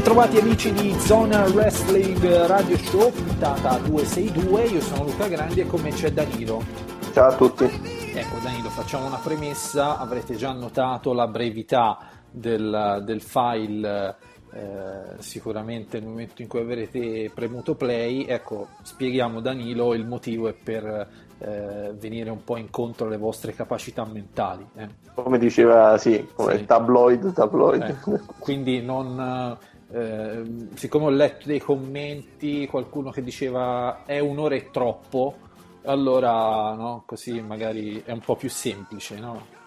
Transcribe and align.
Bentrovati 0.00 0.38
amici 0.38 0.72
di 0.72 0.98
Zona 0.98 1.44
Wrestling 1.50 2.46
Radio 2.46 2.78
Show, 2.78 3.12
puntata 3.12 3.76
262, 3.76 4.62
io 4.62 4.80
sono 4.80 5.04
Luca 5.04 5.28
Grandi 5.28 5.60
e 5.60 5.66
con 5.66 5.82
me 5.82 5.90
c'è 5.90 6.10
Danilo. 6.10 6.64
Ciao 7.12 7.28
a 7.28 7.36
tutti. 7.36 7.64
Ecco 7.64 8.38
Danilo, 8.42 8.70
facciamo 8.70 9.04
una 9.04 9.18
premessa, 9.22 9.98
avrete 9.98 10.36
già 10.36 10.52
notato 10.52 11.12
la 11.12 11.28
brevità 11.28 11.98
del, 12.30 13.02
del 13.04 13.20
file, 13.20 14.16
eh, 14.52 15.16
sicuramente 15.18 16.00
nel 16.00 16.08
momento 16.08 16.40
in 16.40 16.48
cui 16.48 16.60
avrete 16.60 17.30
premuto 17.34 17.74
play, 17.74 18.24
ecco, 18.24 18.68
spieghiamo 18.80 19.40
Danilo, 19.40 19.92
il 19.92 20.06
motivo 20.06 20.48
è 20.48 20.54
per 20.54 21.08
eh, 21.40 21.92
venire 21.98 22.30
un 22.30 22.42
po' 22.42 22.56
incontro 22.56 23.06
alle 23.06 23.18
vostre 23.18 23.52
capacità 23.52 24.06
mentali. 24.06 24.66
Eh. 24.76 24.88
Come 25.12 25.38
diceva, 25.38 25.98
sì, 25.98 26.26
come 26.34 26.56
Sì. 26.56 26.64
tabloid, 26.64 27.34
tabloid. 27.34 27.82
Ecco, 27.82 28.18
quindi 28.38 28.80
non, 28.80 29.58
eh, 29.92 30.42
siccome 30.74 31.06
ho 31.06 31.10
letto 31.10 31.46
dei 31.46 31.60
commenti, 31.60 32.66
qualcuno 32.66 33.10
che 33.10 33.22
diceva 33.22 34.04
è 34.04 34.18
un'ora 34.18 34.54
e 34.54 34.70
troppo, 34.70 35.36
allora 35.84 36.74
no, 36.74 37.02
così 37.06 37.40
magari 37.40 38.02
è 38.04 38.12
un 38.12 38.20
po' 38.20 38.36
più 38.36 38.48
semplice, 38.48 39.18
no? 39.18 39.58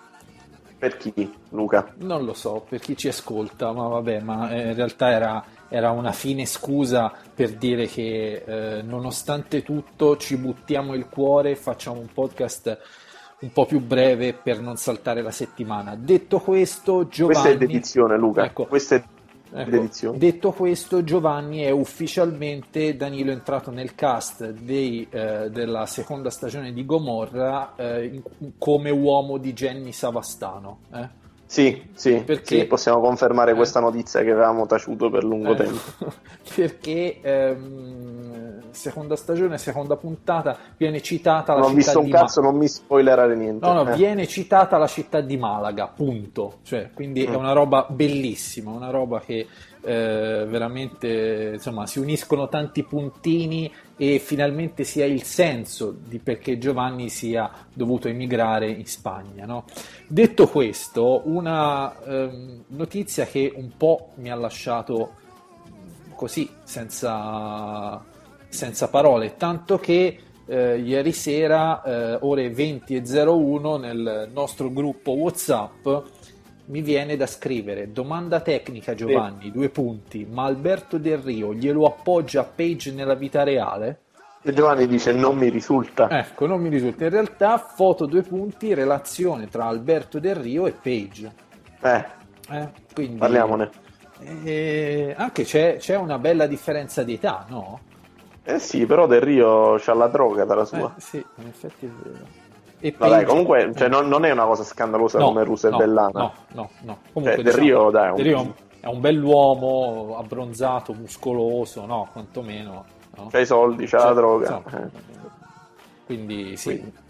Per 0.77 0.97
chi, 0.97 1.33
Luca? 1.49 1.93
Non 1.99 2.25
lo 2.25 2.33
so, 2.33 2.65
per 2.67 2.79
chi 2.79 2.97
ci 2.97 3.07
ascolta, 3.07 3.71
ma 3.71 3.87
vabbè, 3.87 4.19
ma 4.19 4.49
eh, 4.51 4.69
in 4.69 4.75
realtà 4.75 5.11
era, 5.11 5.43
era 5.69 5.91
una 5.91 6.11
fine 6.11 6.45
scusa 6.45 7.11
per 7.33 7.53
dire 7.53 7.87
che 7.87 8.43
eh, 8.45 8.81
nonostante 8.81 9.63
tutto 9.63 10.17
ci 10.17 10.35
buttiamo 10.35 10.93
il 10.93 11.07
cuore 11.07 11.51
e 11.51 11.55
facciamo 11.55 11.99
un 11.99 12.07
podcast 12.13 12.77
un 13.39 13.51
po' 13.51 13.65
più 13.65 13.79
breve 13.79 14.33
per 14.33 14.59
non 14.59 14.75
saltare 14.75 15.21
la 15.21 15.31
settimana. 15.31 15.95
Detto 15.95 16.39
questo, 16.39 17.07
Giovanni... 17.07 17.39
Questa 17.39 17.49
è 17.49 17.57
dedizione, 17.57 18.17
Luca. 18.17 18.43
Ecco. 18.43 18.65
Questa 18.65 18.95
è 18.95 19.03
Ecco, 19.55 20.11
detto 20.15 20.51
questo, 20.51 21.03
Giovanni 21.03 21.59
è 21.61 21.69
ufficialmente 21.69 22.95
Danilo 22.95 23.29
è 23.29 23.33
entrato 23.33 23.69
nel 23.69 23.93
cast 23.93 24.49
dei, 24.49 25.05
eh, 25.11 25.49
della 25.51 25.85
seconda 25.85 26.29
stagione 26.31 26.73
di 26.73 26.85
Gomorra 26.85 27.73
eh, 27.75 28.05
in- 28.05 28.21
come 28.57 28.89
uomo 28.89 29.37
di 29.37 29.53
Jenny 29.53 29.91
Savastano. 29.91 30.79
eh. 30.93 31.21
Sì, 31.45 31.83
sì, 31.93 32.23
Perché- 32.25 32.61
sì, 32.61 32.65
possiamo 32.65 32.99
confermare 32.99 33.51
Eh. 33.51 33.53
questa 33.53 33.79
notizia 33.79 34.23
che 34.23 34.31
avevamo 34.31 34.65
taciuto 34.65 35.11
per 35.11 35.23
lungo 35.23 35.51
Eh, 35.51 35.55
tempo. 35.57 35.79
perché 36.55 37.19
ehm, 37.21 38.32
seconda 38.73 39.15
stagione, 39.15 39.57
seconda 39.57 39.95
puntata 39.95 40.57
viene 40.77 41.01
citata 41.01 41.53
la 41.53 41.59
Non 41.61 41.67
ho 41.67 41.69
città 41.69 41.77
visto 41.83 41.99
un 41.99 42.05
di 42.05 42.11
cazzo, 42.11 42.41
Ma- 42.41 42.49
non 42.49 42.57
mi 42.57 42.67
spoilerare 42.67 43.35
niente. 43.35 43.65
No, 43.65 43.73
no, 43.83 43.89
Eh. 43.91 43.95
viene 43.95 44.27
citata 44.27 44.77
la 44.77 44.87
città 44.87 45.21
di 45.21 45.37
Malaga, 45.37 45.87
punto. 45.87 46.59
Cioè, 46.63 46.91
quindi 46.93 47.23
è 47.23 47.29
Mm. 47.31 47.35
una 47.35 47.51
roba 47.53 47.85
bellissima, 47.89 48.71
una 48.71 48.89
roba 48.89 49.19
che 49.21 49.47
eh, 49.85 50.45
veramente 50.47 51.51
insomma 51.55 51.85
si 51.87 51.99
uniscono 51.99 52.47
tanti 52.47 52.83
puntini 52.83 53.69
e 53.97 54.17
finalmente 54.19 54.85
si 54.85 55.01
ha 55.01 55.05
il 55.05 55.23
senso 55.23 55.93
di 56.07 56.19
perché 56.19 56.57
Giovanni 56.57 57.09
sia 57.09 57.51
dovuto 57.73 58.07
emigrare 58.07 58.69
in 58.69 58.85
Spagna. 58.85 59.45
no? 59.45 59.65
Detto 60.07 60.47
questo, 60.47 61.23
una 61.25 61.93
ehm, 62.01 62.63
notizia 62.67 63.25
che 63.25 63.51
un 63.57 63.71
po' 63.75 64.11
mi 64.15 64.31
ha 64.31 64.35
lasciato 64.35 65.15
così 66.15 66.49
senza, 66.63 68.01
senza 68.53 68.87
parole, 68.87 69.35
tanto 69.35 69.79
che 69.79 70.17
eh, 70.45 70.77
ieri 70.77 71.11
sera, 71.11 71.81
eh, 71.83 72.17
ore 72.21 72.49
20.01, 72.51 73.79
nel 73.79 74.29
nostro 74.31 74.71
gruppo 74.71 75.11
WhatsApp 75.11 75.87
mi 76.65 76.81
viene 76.81 77.17
da 77.17 77.25
scrivere 77.25 77.91
domanda 77.91 78.39
tecnica 78.39 78.93
Giovanni, 78.93 79.51
due 79.51 79.69
punti, 79.69 80.25
ma 80.29 80.45
Alberto 80.45 80.97
Del 80.97 81.17
Rio 81.17 81.53
glielo 81.53 81.85
appoggia 81.85 82.41
a 82.41 82.43
Page 82.45 82.91
nella 82.91 83.15
vita 83.15 83.43
reale? 83.43 83.99
E 84.41 84.53
Giovanni 84.53 84.87
dice 84.87 85.11
non 85.13 85.37
mi 85.37 85.49
risulta. 85.49 86.09
Ecco, 86.09 86.45
non 86.45 86.61
mi 86.61 86.69
risulta. 86.69 87.05
In 87.05 87.09
realtà, 87.11 87.57
foto 87.57 88.05
due 88.05 88.23
punti, 88.23 88.73
relazione 88.73 89.47
tra 89.47 89.65
Alberto 89.65 90.19
Del 90.19 90.35
Rio 90.35 90.67
e 90.67 90.73
Page. 90.73 91.31
Eh, 91.81 92.05
Eh, 92.49 92.69
quindi, 92.93 93.17
parliamone. 93.17 93.69
Eh, 94.19 95.13
anche 95.17 95.43
c'è, 95.43 95.77
c'è 95.77 95.95
una 95.95 96.17
bella 96.19 96.45
differenza 96.47 97.03
di 97.03 97.13
età, 97.13 97.45
no? 97.49 97.79
Eh 98.45 98.59
sì, 98.59 98.85
però 98.85 99.07
Del 99.07 99.21
Rio 99.21 99.75
c'ha 99.79 99.93
la 99.93 100.07
droga 100.07 100.43
dalla 100.45 100.65
sua. 100.65 100.93
Eh, 100.97 101.01
sì, 101.01 101.25
in 101.37 101.47
effetti 101.47 101.85
è 101.85 101.89
vero. 101.89 102.25
E 102.79 102.93
Vabbè, 102.97 103.11
Page- 103.13 103.25
comunque 103.25 103.71
cioè, 103.75 103.85
eh, 103.87 103.89
non, 103.89 104.07
non 104.09 104.25
è 104.25 104.31
una 104.31 104.45
cosa 104.45 104.63
scandalosa 104.63 105.17
no, 105.19 105.27
come 105.27 105.43
Russo 105.45 105.69
no, 105.69 105.75
e 105.75 105.79
Bellana. 105.79 106.11
No, 106.19 106.33
no, 106.51 106.69
no. 106.81 106.97
Comunque, 107.13 107.41
Cioè, 107.41 107.43
Del 107.45 107.53
Rio, 107.53 107.89
dai, 107.89 108.07
è 108.07 108.09
un- 108.09 108.15
Del 108.17 108.25
Rio 108.25 108.55
è 108.81 108.87
un 108.87 108.99
bell'uomo, 108.99 110.17
abbronzato, 110.17 110.93
muscoloso, 110.93 111.85
no? 111.85 112.09
Quantomeno. 112.11 112.83
no? 113.15 113.27
C'ha 113.31 113.39
i 113.39 113.45
soldi, 113.45 113.85
c'ha 113.85 113.99
Cioè, 113.99 114.07
la 114.07 114.13
droga. 114.13 114.45
insomma, 114.63 114.83
Eh. 114.83 114.89
Quindi 116.05 116.57
sì, 116.57 116.69
Quindi. 116.77 117.01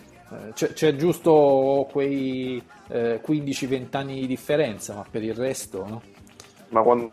C'è, 0.54 0.74
c'è 0.74 0.96
giusto 0.96 1.88
quei 1.92 2.62
eh, 2.88 3.20
15-20 3.22 3.98
anni 3.98 4.20
di 4.22 4.28
differenza, 4.28 4.96
ma 4.96 5.04
per 5.10 5.24
il 5.24 5.36
resto 5.36 5.86
no? 5.88 6.02
Ma 6.70 6.82
quando 6.82 7.10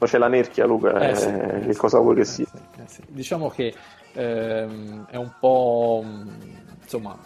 c'è 0.00 0.18
la 0.18 0.26
nerchia, 0.28 0.66
Luca, 0.66 0.98
Eh, 0.98 1.10
eh, 1.10 1.14
sì, 1.14 1.66
che 1.68 1.76
cosa 1.76 1.98
vuoi 2.00 2.16
che 2.16 2.24
sia? 2.24 2.46
sì, 2.46 2.73
sì. 2.86 3.02
Diciamo 3.08 3.48
che 3.48 3.74
ehm, 4.12 5.06
è 5.06 5.16
un 5.16 5.32
po' 5.38 6.04
insomma, 6.82 7.18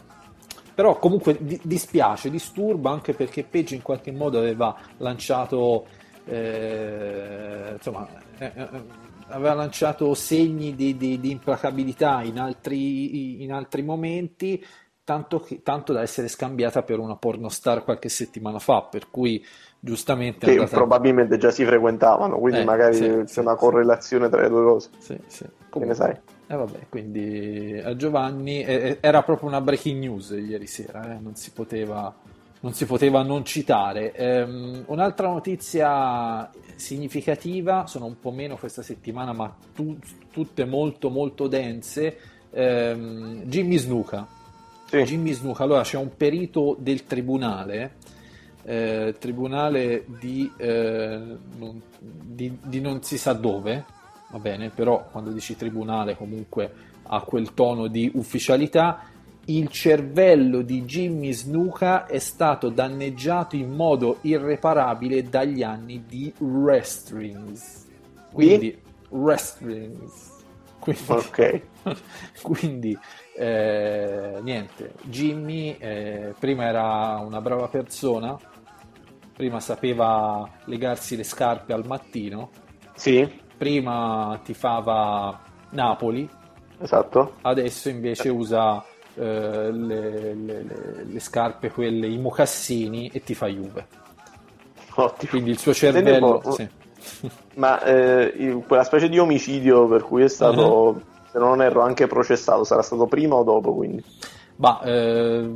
però 0.75 0.99
comunque 0.99 1.37
di- 1.41 1.61
dispiace, 1.63 2.31
disturba 2.31 2.91
anche 2.91 3.13
perché 3.13 3.45
Page 3.45 3.75
in 3.75 3.83
qualche 3.83 4.13
modo 4.13 4.39
aveva 4.39 4.77
lanciato 4.99 5.87
eh, 6.29 7.73
insomma, 7.75 8.07
eh, 8.39 8.53
eh, 8.55 8.69
aveva 9.29 9.55
lanciato 9.55 10.15
segni 10.15 10.75
di, 10.75 10.97
di- 10.97 11.19
di 11.19 11.31
implacabilità 11.31 12.23
in 12.23 12.39
altri, 12.39 13.43
in 13.43 13.53
altri 13.53 13.83
momenti. 13.83 14.65
Tanto, 15.09 15.41
che- 15.41 15.63
tanto 15.63 15.95
da 15.95 16.03
essere 16.03 16.29
scambiata 16.29 16.83
per 16.83 16.99
una 16.99 17.17
pornostar 17.17 17.83
qualche 17.83 18.11
settimana 18.11 18.59
fa, 18.59 18.83
per 18.83 19.09
cui 19.11 19.43
giustamente 19.81 20.45
Che 20.45 20.51
andata- 20.53 20.77
probabilmente 20.77 21.39
già 21.39 21.51
si 21.51 21.65
frequentavano, 21.65 22.39
quindi 22.39 22.61
Eh, 22.61 22.65
magari 22.65 22.97
sì, 22.97 23.05
c'è 23.09 23.25
sì, 23.25 23.39
una 23.41 23.53
sì. 23.53 23.59
correlazione 23.59 24.29
tra 24.29 24.43
le 24.43 24.49
due 24.51 24.63
cose. 24.65 24.91
Sì, 24.99 25.19
sì. 25.27 25.45
Che 25.45 25.49
ne 25.49 25.61
Comunque, 25.71 25.95
sai? 25.95 26.15
eh, 26.47 26.55
vabbè, 26.57 26.79
quindi 26.91 27.81
a 27.83 27.97
Giovanni 27.97 28.63
eh, 28.63 28.75
eh, 28.75 28.99
era 29.01 29.23
proprio 29.23 29.49
una 29.49 29.63
breaking 29.63 29.99
news 29.99 30.29
ieri 30.29 30.67
sera, 30.67 31.15
eh, 31.15 31.19
non 31.19 31.37
si 31.37 31.53
poteva, 31.53 32.15
non 32.61 32.75
si 32.75 32.85
poteva 32.85 33.23
non 33.23 33.47
citare. 33.47 34.13
Ehm, 34.13 34.83
un'altra 34.89 35.29
notizia 35.29 36.51
significativa, 36.77 37.87
sono 37.87 38.05
un 38.05 38.21
po' 38.21 38.31
meno 38.31 38.57
questa 38.59 38.83
settimana, 38.83 39.33
ma 39.33 39.57
tu- 39.75 39.97
tutte 40.31 40.67
molto 40.67 41.09
molto 41.09 41.47
dense. 41.49 42.19
ehm, 42.51 43.43
Jimmy 43.45 43.77
Snuka. 43.79 44.27
Sì. 44.88 45.03
Jimmy 45.03 45.32
Snuka, 45.32 45.65
allora 45.65 45.82
c'è 45.82 45.99
un 45.99 46.16
perito 46.16 46.75
del 46.78 47.04
tribunale, 47.04 47.96
eh, 48.64 49.14
tribunale 49.19 50.05
di, 50.06 50.50
eh, 50.56 51.20
non, 51.58 51.82
di- 51.99 52.58
di 52.62 52.81
non 52.81 53.02
si 53.02 53.19
sa 53.19 53.35
dove, 53.35 53.85
va 54.31 54.38
bene, 54.38 54.70
però 54.70 55.06
quando 55.11 55.31
dici 55.31 55.56
tribunale 55.56 56.17
comunque 56.17 56.73
ha 57.02 57.20
quel 57.20 57.52
tono 57.55 57.87
di 57.87 58.11
ufficialità. 58.14 59.02
Il 59.46 59.69
cervello 59.69 60.61
di 60.61 60.85
Jimmy 60.85 61.32
Snuka 61.32 62.06
è 62.06 62.19
stato 62.19 62.69
danneggiato 62.69 63.56
in 63.56 63.70
modo 63.70 64.19
irreparabile 64.23 65.23
dagli 65.23 65.62
anni 65.62 66.05
di 66.06 66.32
wrestlings. 66.38 67.87
Quindi, 68.31 68.76
wrestlings. 69.08 70.37
Quindi, 70.79 71.03
Ok. 71.07 71.63
quindi 72.43 72.99
eh, 73.37 74.39
niente, 74.43 74.95
Jimmy 75.03 75.77
eh, 75.79 76.35
prima 76.39 76.65
era 76.67 77.19
una 77.19 77.41
brava 77.41 77.69
persona, 77.69 78.37
prima 79.35 79.61
sapeva 79.61 80.49
legarsi 80.65 81.17
le 81.17 81.25
scarpe 81.25 81.73
al 81.73 81.87
mattino, 81.87 82.51
Sì, 82.95 83.29
prima 83.57 84.41
tifava 84.43 85.41
Napoli, 85.71 86.29
esatto. 86.79 87.35
adesso 87.43 87.89
invece 87.89 88.29
usa 88.29 88.85
eh, 89.15 89.71
le, 89.73 90.35
le- 90.35 90.63
le- 90.63 91.05
le 91.05 91.21
scarpe, 91.21 91.71
quelle, 91.71 92.07
i 92.09 92.19
mocassini 92.19 93.09
e 93.09 93.23
tifa 93.23 93.47
Juve. 93.49 93.87
Ottimo. 94.97 95.31
Quindi 95.31 95.51
il 95.51 95.59
suo 95.59 95.73
cervello... 95.75 96.43
sì. 96.49 96.69
Ma 97.56 97.82
eh, 97.82 98.62
quella 98.66 98.84
specie 98.84 99.08
di 99.08 99.19
omicidio 99.19 99.87
per 99.87 100.02
cui 100.02 100.22
è 100.22 100.28
stato, 100.28 100.60
uh-huh. 100.60 101.02
se 101.31 101.38
non 101.38 101.62
erro, 101.62 101.82
anche 101.82 102.06
processato, 102.06 102.64
sarà 102.64 102.82
stato 102.82 103.06
prima 103.06 103.34
o 103.37 103.43
dopo? 103.43 103.75
Quindi? 103.75 104.02
Bah, 104.56 104.81
eh, 104.84 105.49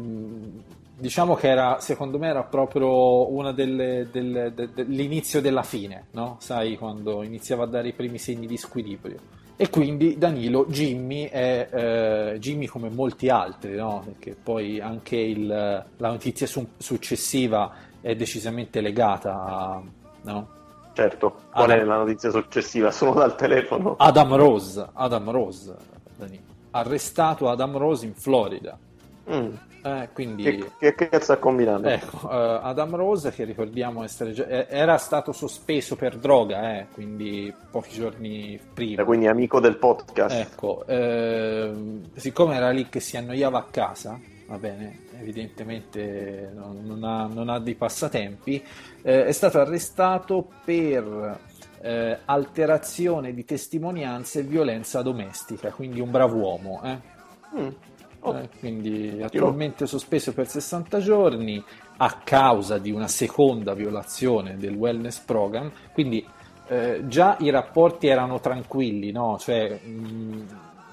diciamo 1.02 1.34
che 1.34 1.48
era, 1.48 1.80
secondo 1.80 2.18
me 2.18 2.28
era 2.28 2.44
proprio 2.44 3.32
una 3.32 3.52
delle, 3.52 4.08
delle, 4.12 4.54
de, 4.54 4.72
de, 4.72 4.84
l'inizio 4.84 5.40
della 5.40 5.64
fine, 5.64 6.06
no? 6.12 6.36
Sai, 6.38 6.76
quando 6.76 7.24
iniziava 7.24 7.64
a 7.64 7.66
dare 7.66 7.88
i 7.88 7.92
primi 7.92 8.18
segni 8.18 8.46
di 8.46 8.56
squilibrio. 8.56 9.40
E 9.56 9.68
quindi 9.68 10.16
Danilo, 10.16 10.66
Jimmy 10.66 11.24
è 11.28 11.68
eh, 11.70 12.38
Jimmy 12.38 12.66
come 12.66 12.88
molti 12.88 13.28
altri, 13.28 13.74
no? 13.74 14.02
Perché 14.04 14.36
poi 14.40 14.80
anche 14.80 15.16
il, 15.16 15.46
la 15.46 16.08
notizia 16.08 16.46
su, 16.46 16.66
successiva 16.78 17.72
è 18.00 18.14
decisamente 18.14 18.80
legata 18.80 19.44
a, 19.44 19.82
no? 20.22 20.48
Certo, 20.92 21.36
qual 21.50 21.70
Adam... 21.70 21.78
è 21.78 21.84
la 21.84 21.96
notizia 21.96 22.30
successiva? 22.30 22.90
Sono 22.90 23.14
dal 23.14 23.34
telefono. 23.36 23.94
Adam 23.98 24.36
Rose, 24.36 24.88
Adam 24.92 25.30
Rose, 25.30 25.74
arrestato 26.70 27.48
Adam 27.48 27.76
Rose 27.76 28.06
in 28.06 28.14
Florida. 28.14 28.78
Mm. 29.30 29.54
Eh, 29.84 30.10
quindi... 30.12 30.44
Che, 30.78 30.94
che 30.94 31.08
cazzo 31.08 31.32
ha 31.32 31.36
combinato? 31.38 31.88
Ecco, 31.88 32.26
uh, 32.26 32.60
Adam 32.62 32.94
Rose, 32.94 33.32
che 33.32 33.42
ricordiamo 33.42 34.04
essere 34.04 34.32
già... 34.32 34.46
era 34.46 34.96
stato 34.96 35.32
sospeso 35.32 35.96
per 35.96 36.18
droga, 36.18 36.78
eh, 36.78 36.86
quindi 36.92 37.52
pochi 37.70 37.92
giorni 37.92 38.60
prima. 38.72 39.02
quindi 39.04 39.26
amico 39.26 39.58
del 39.58 39.76
podcast. 39.76 40.36
Ecco, 40.36 40.84
eh, 40.86 41.72
siccome 42.14 42.54
era 42.54 42.70
lì 42.70 42.88
che 42.88 43.00
si 43.00 43.16
annoiava 43.16 43.58
a 43.58 43.66
casa, 43.68 44.20
va 44.46 44.56
bene, 44.56 45.00
evidentemente 45.22 46.50
non, 46.54 46.80
non, 46.84 47.04
ha, 47.04 47.26
non 47.26 47.48
ha, 47.48 47.58
dei 47.58 47.74
passatempi, 47.74 48.62
eh, 49.02 49.24
è 49.24 49.32
stato 49.32 49.60
arrestato 49.60 50.48
per 50.64 51.38
eh, 51.80 52.18
alterazione 52.24 53.32
di 53.32 53.44
testimonianze 53.44 54.40
e 54.40 54.42
violenza 54.42 55.02
domestica, 55.02 55.70
quindi 55.70 56.00
un 56.00 56.10
bravo 56.10 56.36
uomo. 56.36 56.82
Eh. 56.84 56.98
Mm. 57.58 57.68
Oh. 58.24 58.48
Quindi 58.60 59.20
attualmente 59.20 59.86
sospeso 59.86 60.32
per 60.32 60.46
60 60.46 61.00
giorni 61.00 61.62
a 61.96 62.20
causa 62.22 62.78
di 62.78 62.92
una 62.92 63.08
seconda 63.08 63.74
violazione 63.74 64.56
del 64.56 64.74
wellness 64.74 65.18
program, 65.18 65.72
quindi 65.92 66.24
eh, 66.68 67.02
già 67.06 67.36
i 67.40 67.50
rapporti 67.50 68.06
erano 68.06 68.38
tranquilli, 68.38 69.10
no? 69.10 69.36
cioè, 69.38 69.76
mh, 69.76 70.46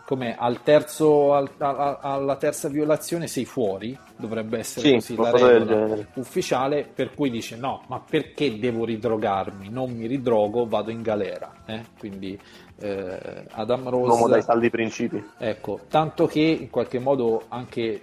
come 0.09 0.35
al 0.35 0.63
terzo, 0.63 1.35
al, 1.35 1.51
a, 1.59 2.00
alla 2.01 2.35
terza 2.38 2.67
violazione 2.67 3.27
sei 3.27 3.45
fuori, 3.45 3.95
dovrebbe 4.17 4.57
essere 4.57 4.88
sì, 4.88 4.94
così 4.95 5.15
la 5.15 5.29
regola 5.29 5.97
ufficiale, 6.15 6.89
per 6.91 7.13
cui 7.13 7.29
dice 7.29 7.56
no, 7.57 7.83
ma 7.89 8.00
perché 8.00 8.57
devo 8.57 8.85
ridrogarmi? 8.85 9.69
Non 9.69 9.91
mi 9.91 10.07
ridrogo, 10.07 10.65
vado 10.65 10.89
in 10.89 11.03
galera. 11.03 11.53
Eh? 11.67 11.83
Quindi 12.00 12.35
eh, 12.79 13.45
Adam 13.51 13.88
Rose... 13.88 14.03
Un 14.06 14.09
uomo 14.09 14.27
dai 14.27 14.41
saldi 14.41 14.71
principi. 14.71 15.23
Ecco, 15.38 15.81
tanto 15.88 16.25
che 16.25 16.39
in 16.39 16.71
qualche 16.71 16.97
modo 16.97 17.44
anche 17.47 18.01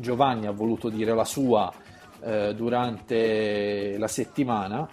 Giovanni 0.00 0.48
ha 0.48 0.52
voluto 0.52 0.88
dire 0.88 1.14
la 1.14 1.24
sua 1.24 1.72
eh, 2.20 2.52
durante 2.56 3.96
la 3.96 4.08
settimana 4.08 4.88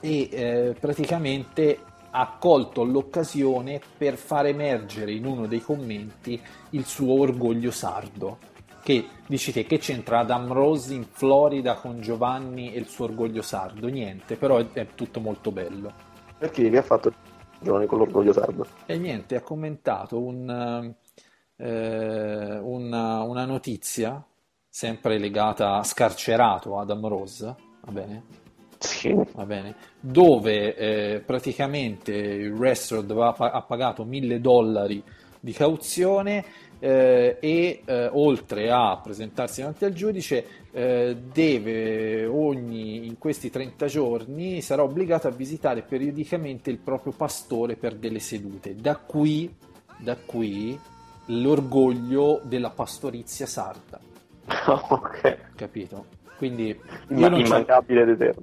e 0.00 0.28
eh, 0.32 0.74
praticamente 0.80 1.80
ha 2.10 2.36
colto 2.38 2.82
l'occasione 2.84 3.80
per 3.96 4.16
far 4.16 4.46
emergere 4.46 5.12
in 5.12 5.24
uno 5.24 5.46
dei 5.46 5.60
commenti 5.60 6.40
il 6.70 6.84
suo 6.84 7.20
orgoglio 7.20 7.70
sardo. 7.70 8.38
Che 8.82 9.06
dici 9.26 9.52
te 9.52 9.64
che 9.64 9.78
c'entra 9.78 10.20
Adam 10.20 10.52
Rose 10.52 10.94
in 10.94 11.04
Florida 11.04 11.74
con 11.74 12.00
Giovanni 12.00 12.72
e 12.72 12.78
il 12.78 12.86
suo 12.86 13.04
orgoglio 13.04 13.42
sardo? 13.42 13.88
Niente, 13.88 14.36
però 14.36 14.56
è, 14.56 14.66
è 14.72 14.86
tutto 14.94 15.20
molto 15.20 15.52
bello. 15.52 15.92
Perché 16.38 16.70
che 16.70 16.78
ha 16.78 16.82
fatto 16.82 17.12
Giovanni 17.60 17.86
con 17.86 17.98
l'orgoglio 17.98 18.32
sardo? 18.32 18.66
E 18.86 18.96
niente, 18.96 19.36
ha 19.36 19.42
commentato 19.42 20.18
un, 20.18 20.94
eh, 21.56 22.58
una, 22.58 23.22
una 23.22 23.44
notizia 23.44 24.24
sempre 24.66 25.18
legata 25.18 25.76
a 25.76 25.82
scarcerato 25.82 26.78
Adam 26.78 27.06
Rose, 27.06 27.54
va 27.82 27.92
bene? 27.92 28.48
Sì. 28.80 29.14
Va 29.34 29.44
bene. 29.44 29.74
Dove 30.00 30.74
eh, 30.74 31.20
praticamente 31.20 32.12
il 32.12 32.52
wrestler 32.52 33.04
ha 33.10 33.62
pagato 33.62 34.04
1000 34.04 34.40
dollari 34.40 35.02
di 35.38 35.52
cauzione 35.52 36.44
eh, 36.78 37.36
e 37.38 37.82
eh, 37.84 38.08
oltre 38.10 38.70
a 38.70 38.98
presentarsi 39.02 39.60
davanti 39.60 39.84
al 39.84 39.92
giudice 39.92 40.46
eh, 40.72 41.14
deve 41.30 42.24
ogni 42.24 43.06
in 43.06 43.18
questi 43.18 43.50
30 43.50 43.86
giorni 43.86 44.62
sarà 44.62 44.82
obbligato 44.82 45.28
a 45.28 45.30
visitare 45.30 45.82
periodicamente 45.82 46.70
il 46.70 46.78
proprio 46.78 47.12
pastore 47.12 47.76
per 47.76 47.96
delle 47.96 48.18
sedute. 48.18 48.74
Da 48.76 48.96
qui, 48.96 49.54
da 49.98 50.16
qui 50.16 50.78
l'orgoglio 51.26 52.40
della 52.44 52.70
pastorizia 52.70 53.44
sarda. 53.44 54.00
ok. 54.88 55.36
Capito? 55.54 56.18
Quindi 56.40 56.68
io 56.68 57.28
non, 57.28 57.38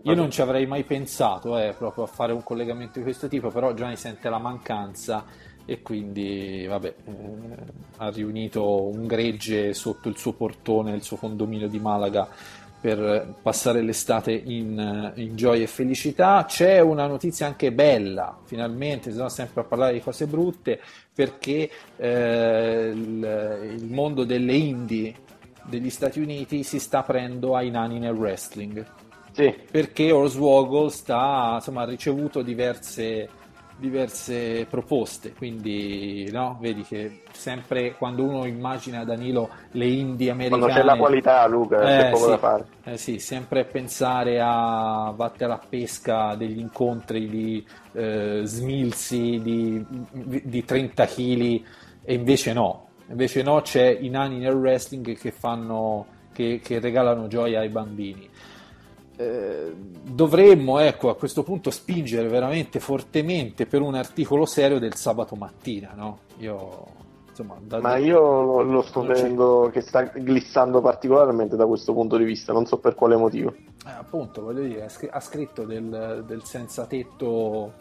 io 0.03 0.13
non, 0.13 0.29
ci 0.29 0.39
avrei 0.39 0.67
mai 0.67 0.83
pensato 0.83 1.57
eh, 1.57 1.73
proprio 1.75 2.03
a 2.03 2.07
fare 2.07 2.31
un 2.31 2.43
collegamento 2.43 2.99
di 2.99 3.03
questo 3.03 3.27
tipo, 3.27 3.49
però 3.49 3.73
Gianni 3.73 3.95
sente 3.95 4.29
la 4.29 4.37
mancanza 4.37 5.25
e 5.65 5.81
quindi 5.81 6.67
vabbè, 6.69 6.93
eh, 7.05 7.13
ha 7.97 8.09
riunito 8.11 8.83
un 8.83 9.07
gregge 9.07 9.73
sotto 9.73 10.09
il 10.09 10.15
suo 10.15 10.33
portone, 10.33 10.93
il 10.93 11.01
suo 11.01 11.17
condominio 11.17 11.67
di 11.67 11.79
Malaga 11.79 12.29
per 12.79 13.33
passare 13.41 13.81
l'estate 13.81 14.31
in, 14.31 15.13
in, 15.15 15.35
gioia 15.35 15.63
e 15.63 15.67
felicità. 15.67 16.45
C'è 16.47 16.79
una 16.79 17.07
notizia 17.07 17.47
anche 17.47 17.71
bella, 17.71 18.37
finalmente, 18.43 19.09
si 19.09 19.15
sono 19.17 19.29
sempre 19.29 19.61
a 19.61 19.63
parlare 19.63 19.93
di 19.93 20.01
cose 20.01 20.27
brutte, 20.27 20.79
perché 21.15 21.67
eh, 21.97 22.91
il, 22.93 23.77
il 23.79 23.85
mondo 23.91 24.23
delle 24.23 24.53
indie 24.53 25.25
degli 25.67 25.89
Stati 25.89 26.19
Uniti 26.19 26.63
si 26.63 26.79
sta 26.79 26.99
aprendo 26.99 27.55
ai 27.55 27.69
nani 27.69 27.99
nel 27.99 28.13
wrestling. 28.13 28.85
Sì. 29.31 29.53
Perché 29.69 30.11
Oswoggle 30.11 30.89
sta, 30.89 31.53
insomma, 31.55 31.83
ha 31.83 31.85
ricevuto 31.85 32.41
diverse, 32.41 33.29
diverse 33.77 34.65
proposte, 34.67 35.33
quindi 35.33 36.27
no, 36.31 36.57
vedi 36.59 36.81
che 36.81 37.21
sempre 37.33 37.93
quando 37.95 38.23
uno 38.23 38.45
immagina 38.45 39.03
Danilo 39.03 39.49
le 39.71 39.85
indie 39.85 40.31
americane... 40.31 40.61
Quando 40.61 40.79
c'è 40.79 40.83
la 40.83 40.97
qualità 40.97 41.45
Luca, 41.45 41.81
eh, 41.81 41.97
c'è 41.97 42.09
poco 42.09 42.23
sì, 42.23 42.29
da 42.29 42.37
fare. 42.37 42.65
Eh 42.83 42.97
sì, 42.97 43.19
sempre 43.19 43.65
pensare 43.65 44.39
a 44.41 45.13
battere 45.15 45.53
a 45.53 45.59
pesca 45.69 46.33
degli 46.33 46.57
incontri 46.57 47.29
di 47.29 47.67
eh, 47.91 48.41
smilzi 48.43 49.39
di, 49.43 49.85
di 50.43 50.65
30 50.65 51.05
kg 51.05 51.61
e 52.03 52.13
invece 52.13 52.53
no, 52.53 52.86
Invece 53.09 53.41
no, 53.41 53.61
c'è 53.61 53.85
i 53.87 54.09
nani 54.09 54.37
nel 54.37 54.55
wrestling 54.55 55.17
che, 55.17 55.31
fanno, 55.31 56.05
che, 56.33 56.59
che 56.63 56.79
regalano 56.79 57.27
gioia 57.27 57.59
ai 57.59 57.69
bambini. 57.69 58.29
Eh, 59.19 59.73
dovremmo 60.03 60.77
ecco, 60.77 61.09
a 61.09 61.15
questo 61.15 61.41
punto 61.41 61.71
spingere 61.71 62.27
veramente 62.27 62.79
fortemente 62.79 63.65
per 63.65 63.81
un 63.81 63.95
articolo 63.95 64.45
serio 64.45 64.77
del 64.77 64.95
sabato 64.95 65.35
mattina. 65.35 65.93
No? 65.95 66.19
Io, 66.37 66.85
insomma, 67.29 67.55
da, 67.59 67.79
Ma 67.79 67.97
io 67.97 68.61
lo 68.61 68.81
sto 68.81 69.01
vedendo 69.01 69.69
che 69.71 69.81
sta 69.81 70.03
glissando 70.03 70.81
particolarmente 70.81 71.55
da 71.55 71.65
questo 71.65 71.93
punto 71.93 72.17
di 72.17 72.25
vista, 72.25 72.53
non 72.53 72.65
so 72.65 72.77
per 72.77 72.93
quale 72.93 73.15
motivo. 73.15 73.53
Eh, 73.85 73.89
appunto, 73.89 74.41
voglio 74.41 74.63
dire, 74.63 74.87
ha 75.09 75.19
scritto 75.19 75.63
del, 75.63 76.23
del 76.27 76.43
senza 76.43 76.85
tetto 76.85 77.71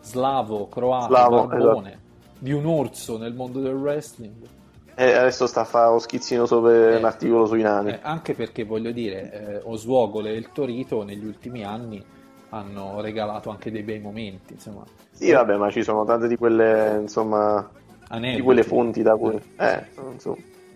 slavo, 0.00 0.66
croato, 0.68 1.14
slavo, 1.14 1.46
barbone, 1.46 1.88
esatto. 1.90 2.02
di 2.38 2.52
un 2.52 2.66
orso 2.66 3.18
nel 3.18 3.34
mondo 3.34 3.60
del 3.60 3.74
wrestling. 3.74 4.60
E 4.94 5.12
adesso 5.12 5.46
sta 5.46 5.62
a 5.62 5.64
fare 5.64 5.90
lo 5.90 5.98
schizzino 5.98 6.44
sopra 6.46 6.72
eh, 6.72 6.96
un 6.96 7.04
articolo 7.04 7.46
sui 7.46 7.62
nani. 7.62 7.90
Eh, 7.90 7.98
anche 8.02 8.34
perché 8.34 8.64
voglio 8.64 8.90
dire, 8.90 9.32
eh, 9.32 9.60
Oswogole 9.64 10.30
e 10.30 10.36
il 10.36 10.50
Torito 10.52 11.02
negli 11.02 11.24
ultimi 11.24 11.64
anni 11.64 12.04
hanno 12.50 13.00
regalato 13.00 13.50
anche 13.50 13.70
dei 13.70 13.82
bei 13.82 13.98
momenti. 13.98 14.54
Insomma. 14.54 14.84
Sì, 15.10 15.30
vabbè, 15.30 15.56
ma 15.56 15.70
ci 15.70 15.82
sono 15.82 16.04
tante 16.04 16.28
di 16.28 16.36
quelle, 16.36 16.98
insomma, 17.00 17.70
Aneddoti. 18.08 18.36
di 18.36 18.42
quelle 18.42 18.62
fonti 18.62 19.02
da 19.02 19.16
cui... 19.16 19.40
Eh, 19.56 19.84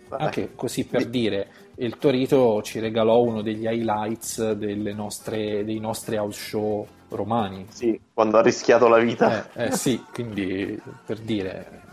anche 0.08 0.54
così 0.54 0.86
per 0.86 1.06
dire, 1.06 1.48
il 1.76 1.98
Torito 1.98 2.62
ci 2.62 2.78
regalò 2.78 3.20
uno 3.22 3.42
degli 3.42 3.66
highlights 3.66 4.38
nostre, 4.38 5.64
dei 5.64 5.78
nostri 5.78 6.16
house 6.16 6.38
show 6.38 6.86
romani. 7.08 7.66
Sì, 7.68 8.00
quando 8.12 8.38
ha 8.38 8.42
rischiato 8.42 8.88
la 8.88 8.98
vita. 8.98 9.52
Eh, 9.52 9.64
eh 9.64 9.70
sì, 9.72 10.02
quindi 10.12 10.80
per 11.04 11.18
dire, 11.18 11.84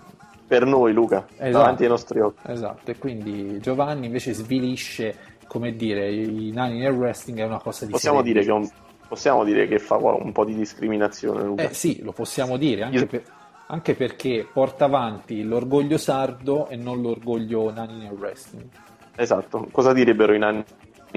per 0.53 0.67
noi, 0.67 0.93
Luca, 0.93 1.25
esatto, 1.31 1.50
davanti 1.50 1.81
ai 1.81 1.89
nostri 1.89 2.19
occhi. 2.19 2.51
Esatto, 2.51 2.91
e 2.91 2.98
quindi 3.00 3.60
Giovanni 3.60 4.05
invece 4.05 4.33
svilisce, 4.33 5.15
come 5.48 5.75
dire, 5.75 6.12
i 6.13 6.51
nani 6.53 6.77
nel 6.77 6.93
wrestling 6.93 7.39
è 7.39 7.43
una 7.43 7.60
cosa 7.60 7.86
di 7.86 7.91
possiamo 7.91 8.22
dire, 8.22 8.43
che 8.43 8.51
un, 8.51 8.69
possiamo 9.07 9.43
dire 9.43 9.67
che 9.67 9.79
fa 9.79 9.95
un 9.95 10.31
po' 10.31 10.45
di 10.45 10.53
discriminazione, 10.53 11.41
Luca. 11.41 11.63
Eh 11.63 11.74
sì, 11.74 12.03
lo 12.03 12.12
possiamo 12.12 12.57
dire, 12.57 12.83
anche, 12.83 12.98
Io... 12.98 13.07
per, 13.07 13.24
anche 13.65 13.95
perché 13.95 14.48
porta 14.53 14.86
avanti 14.86 15.41
l'orgoglio 15.41 15.98
sardo 15.98 16.67
e 16.67 16.75
non 16.75 17.01
l'orgoglio 17.01 17.72
nani 17.72 17.98
nel 17.98 18.12
wrestling. 18.12 18.67
Esatto, 19.15 19.67
cosa 19.72 19.91
direbbero 19.91 20.36
i 20.36 20.38
nani 20.38 20.63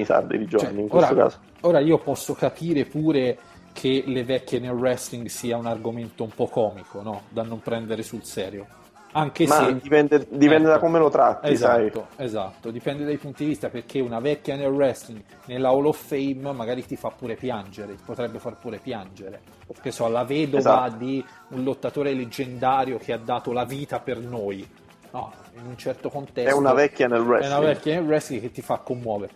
sardi 0.02 0.38
di 0.38 0.46
Giovanni 0.46 0.72
cioè, 0.72 0.82
in 0.82 0.88
questo 0.88 1.12
ora, 1.12 1.22
caso? 1.24 1.38
Ora 1.60 1.80
io 1.80 1.98
posso 1.98 2.32
capire 2.32 2.86
pure 2.86 3.36
che 3.74 4.02
le 4.06 4.24
vecchie 4.24 4.60
nel 4.60 4.70
wrestling 4.70 5.26
sia 5.26 5.58
un 5.58 5.66
argomento 5.66 6.22
un 6.22 6.30
po' 6.34 6.46
comico, 6.46 7.02
no? 7.02 7.24
Da 7.28 7.42
non 7.42 7.60
prendere 7.60 8.02
sul 8.02 8.24
serio. 8.24 8.84
Anche 9.16 9.46
Ma 9.46 9.54
se 9.54 9.78
dipende, 9.80 10.26
dipende 10.28 10.68
da 10.68 10.74
Ecco. 10.74 10.84
come 10.84 10.98
lo 10.98 11.08
tratti, 11.08 11.56
sai. 11.56 11.86
Esatto, 11.86 12.06
esatto, 12.16 12.70
dipende 12.70 13.04
dai 13.04 13.16
punti 13.16 13.44
di 13.44 13.48
vista 13.50 13.70
perché 13.70 13.98
una 14.00 14.20
vecchia 14.20 14.56
nel 14.56 14.68
wrestling 14.70 15.22
nella 15.46 15.68
Hall 15.70 15.86
of 15.86 15.96
Fame 15.98 16.52
magari 16.52 16.84
ti 16.84 16.96
fa 16.96 17.08
pure 17.08 17.34
piangere, 17.34 17.94
ti 17.94 18.02
potrebbe 18.04 18.38
far 18.38 18.58
pure 18.58 18.78
piangere. 18.78 19.40
Che 19.80 19.90
so, 19.90 20.06
la 20.08 20.24
vedova 20.24 20.58
Esatto. 20.58 20.96
di 20.96 21.24
un 21.48 21.64
lottatore 21.64 22.12
leggendario 22.12 22.98
che 22.98 23.14
ha 23.14 23.18
dato 23.18 23.52
la 23.52 23.64
vita 23.64 24.00
per 24.00 24.18
noi. 24.18 24.68
No, 25.12 25.32
in 25.58 25.66
un 25.66 25.78
certo 25.78 26.10
contesto 26.10 26.50
È 26.50 26.52
una 26.52 26.74
vecchia 26.74 27.06
nel 27.08 27.22
è 27.22 27.24
wrestling. 27.24 27.56
una 27.58 27.66
vecchia 27.72 27.94
nel 27.94 28.04
wrestling 28.04 28.42
che 28.42 28.50
ti 28.50 28.60
fa 28.60 28.76
commuovere. 28.78 29.32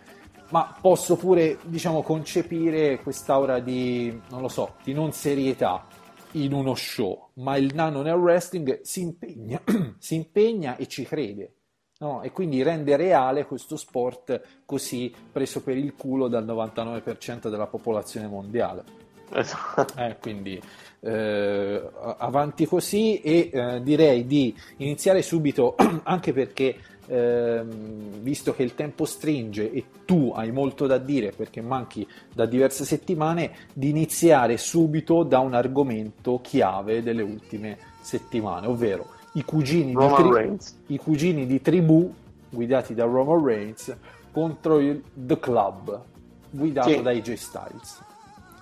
Ma 0.49 0.75
posso 0.79 1.15
pure, 1.15 1.57
diciamo, 1.63 2.03
concepire 2.03 2.99
quest'aura 2.99 3.59
di, 3.59 4.21
non 4.29 4.41
lo 4.41 4.47
so, 4.49 4.75
di 4.83 4.93
non 4.93 5.11
serietà 5.11 5.85
in 6.33 6.53
uno 6.53 6.75
show, 6.75 7.29
ma 7.35 7.57
il 7.57 7.73
nano 7.73 8.01
nel 8.01 8.13
wrestling 8.13 8.81
si 8.81 9.01
impegna, 9.01 9.61
si 9.99 10.15
impegna 10.15 10.75
e 10.77 10.87
ci 10.87 11.03
crede. 11.03 11.53
no? 11.99 12.21
E 12.21 12.31
quindi 12.31 12.63
rende 12.63 12.95
reale 12.95 13.45
questo 13.45 13.77
sport 13.77 14.63
così 14.65 15.13
preso 15.31 15.61
per 15.61 15.77
il 15.77 15.95
culo 15.95 16.27
dal 16.27 16.45
99% 16.45 17.49
della 17.49 17.67
popolazione 17.67 18.27
mondiale. 18.27 18.99
Esatto. 19.33 19.97
Eh, 19.97 20.17
quindi 20.19 20.61
eh, 20.99 21.89
avanti 22.17 22.65
così 22.65 23.21
e 23.21 23.49
eh, 23.51 23.81
direi 23.81 24.25
di 24.25 24.55
iniziare 24.77 25.21
subito 25.21 25.75
anche 26.03 26.33
perché 26.33 26.77
ehm, 27.11 28.19
visto 28.21 28.53
che 28.53 28.63
il 28.63 28.73
tempo 28.73 29.03
stringe 29.05 29.71
e 29.71 29.83
tu 30.05 30.31
hai 30.33 30.51
molto 30.51 30.87
da 30.87 30.97
dire 30.97 31.31
perché 31.31 31.61
manchi 31.61 32.07
da 32.33 32.45
diverse 32.45 32.85
settimane 32.85 33.51
di 33.73 33.89
iniziare 33.89 34.57
subito 34.57 35.23
da 35.23 35.39
un 35.39 35.53
argomento 35.53 36.39
chiave 36.41 37.03
delle 37.03 37.21
ultime 37.21 37.77
settimane 38.01 38.67
ovvero 38.67 39.07
i 39.33 39.43
cugini, 39.43 39.93
di, 39.93 40.07
tri- 40.15 40.57
i 40.87 40.97
cugini 40.97 41.45
di 41.45 41.61
tribù 41.61 42.13
guidati 42.49 42.93
da 42.93 43.03
Roman 43.05 43.43
Reigns 43.43 43.95
contro 44.31 44.79
il 44.79 45.01
The 45.13 45.39
Club 45.39 46.01
guidato 46.49 46.89
Sì. 46.89 47.01
da 47.01 47.09
AJ 47.11 47.33
Styles 47.33 48.03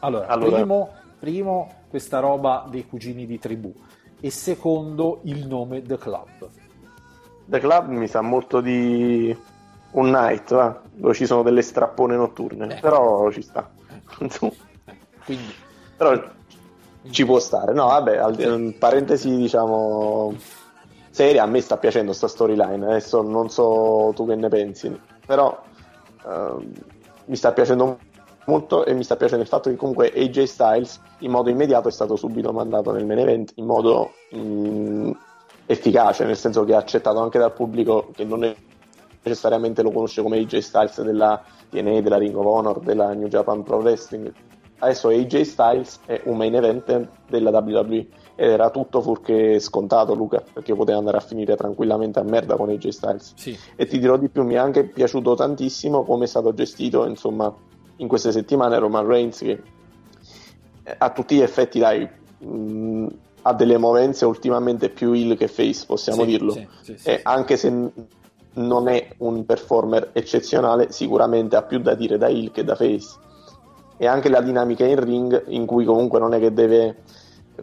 allora, 0.02 0.28
Allora- 0.28 0.56
Primo, 0.58 0.90
primo, 1.20 1.74
questa 1.90 2.20
roba 2.20 2.66
dei 2.70 2.88
cugini 2.88 3.26
di 3.26 3.38
tribù 3.38 3.74
e 4.22 4.30
secondo 4.32 5.20
il 5.24 5.46
nome 5.46 5.82
The 5.82 5.98
Club. 5.98 6.50
The 7.50 7.60
Club 7.60 7.88
mi 7.88 8.08
sa 8.08 8.22
molto 8.22 8.62
di 8.62 9.36
un 9.92 10.10
night, 10.12 10.54
va? 10.54 10.80
dove 10.92 11.14
ci 11.16 11.26
sono 11.26 11.42
delle 11.42 11.64
strappone 11.64 12.16
notturne, 12.16 12.78
Eh. 12.78 12.80
però 12.80 13.32
ci 13.32 13.42
sta. 13.42 13.68
Eh, 13.90 14.28
Quindi, 15.26 15.54
però 15.98 16.22
ci 17.10 17.26
può 17.26 17.40
stare. 17.40 17.74
No, 17.74 17.88
vabbè, 17.88 18.18
al- 18.18 18.40
in 18.40 18.78
parentesi 18.78 19.36
diciamo 19.36 20.36
seria, 21.10 21.44
a 21.44 21.48
me 21.48 21.60
sta 21.62 21.78
piacendo 21.78 22.14
sta 22.14 22.28
storyline, 22.28 22.86
adesso 22.86 23.22
non 23.24 23.50
so 23.50 24.12
tu 24.16 24.28
che 24.28 24.36
ne 24.36 24.48
pensi, 24.48 24.98
però 25.26 25.60
ehm, 26.26 26.72
mi 27.26 27.36
sta 27.36 27.52
piacendo 27.52 27.98
molto 28.46 28.86
e 28.86 28.94
mi 28.94 29.04
sta 29.04 29.16
piacendo 29.16 29.44
il 29.44 29.50
fatto 29.50 29.70
che 29.70 29.76
comunque 29.76 30.12
AJ 30.16 30.44
Styles 30.44 31.02
in 31.20 31.32
modo 31.32 31.50
immediato 31.50 31.88
è 31.88 31.92
stato 31.92 32.16
subito 32.16 32.52
mandato 32.54 32.92
nel 32.92 33.06
main 33.06 33.20
event 33.20 33.52
in 33.56 33.66
modo 33.66 34.14
mm, 34.36 35.12
efficace, 35.70 36.26
nel 36.26 36.36
senso 36.36 36.64
che 36.64 36.72
è 36.72 36.76
accettato 36.76 37.20
anche 37.20 37.38
dal 37.38 37.54
pubblico 37.54 38.10
che 38.16 38.24
non 38.24 38.44
è 38.44 38.56
necessariamente 39.22 39.84
lo 39.84 39.92
conosce 39.92 40.24
come 40.24 40.38
AJ 40.40 40.58
Styles 40.58 41.00
della 41.04 41.44
TNA, 41.70 42.02
della 42.02 42.18
Ring 42.18 42.36
of 42.36 42.46
Honor, 42.46 42.80
della 42.80 43.14
New 43.14 43.28
Japan 43.28 43.62
Pro 43.62 43.78
Wrestling. 43.78 44.34
Adesso 44.80 45.10
AJ 45.10 45.42
Styles 45.42 46.00
è 46.08 46.22
un 46.26 46.38
main 46.38 46.56
event 46.56 47.08
della 47.28 47.52
WWE 47.52 47.98
ed 48.36 48.50
era 48.50 48.72
tutto 48.72 49.02
fuorché 49.02 49.60
scontato 49.60 50.16
Luca, 50.16 50.44
perché 50.52 50.74
poteva 50.74 50.98
andare 50.98 51.18
a 51.18 51.22
finire 51.22 51.56
tranquillamente 51.56 52.18
a 52.18 52.24
merda 52.24 52.56
con 52.56 52.70
AJ 52.70 52.88
Styles. 52.88 53.34
sì, 53.36 53.56
E 53.76 53.86
ti 53.86 54.00
dirò 54.00 54.18
di 54.18 54.30
più, 54.30 54.44
mi 54.44 54.56
è 54.56 54.58
anche 54.58 54.86
piaciuto 54.86 55.36
tantissimo 55.36 56.04
come 56.04 56.24
è 56.24 56.28
stato 56.28 56.52
gestito, 56.52 57.06
insomma, 57.06 57.54
in 57.98 58.08
queste 58.08 58.32
settimane 58.32 58.80
Roman 58.80 59.06
Reigns 59.06 59.38
che 59.38 59.62
eh, 60.84 60.96
a 60.98 61.12
tutti 61.12 61.36
gli 61.36 61.42
effetti, 61.42 61.78
dai, 61.78 62.10
mh, 62.40 63.08
ha 63.42 63.54
delle 63.54 63.78
movenze 63.78 64.26
ultimamente 64.26 64.90
più 64.90 65.14
heel 65.14 65.38
che 65.38 65.48
face, 65.48 65.86
possiamo 65.86 66.24
sì, 66.24 66.28
dirlo. 66.28 66.52
sì, 66.54 66.68
sì, 66.98 67.10
E 67.10 67.20
anche 67.24 67.58
se 67.58 67.92
non 68.54 68.88
è 68.88 69.08
un 69.18 69.46
performer 69.46 70.10
eccezionale, 70.14 70.92
sicuramente 70.92 71.56
ha 71.56 71.62
più 71.64 71.80
da 71.80 71.96
dire 71.96 72.18
da 72.18 72.28
heel 72.28 72.52
che 72.52 72.64
da 72.64 72.76
face. 72.76 73.18
E 73.98 74.08
anche 74.08 74.30
la 74.30 74.42
dinamica 74.42 74.86
in 74.86 75.04
ring, 75.04 75.44
in 75.48 75.66
cui 75.66 75.86
comunque 75.86 76.20
non 76.20 76.34
è 76.34 76.40
che 76.40 76.54
deve, 76.54 76.98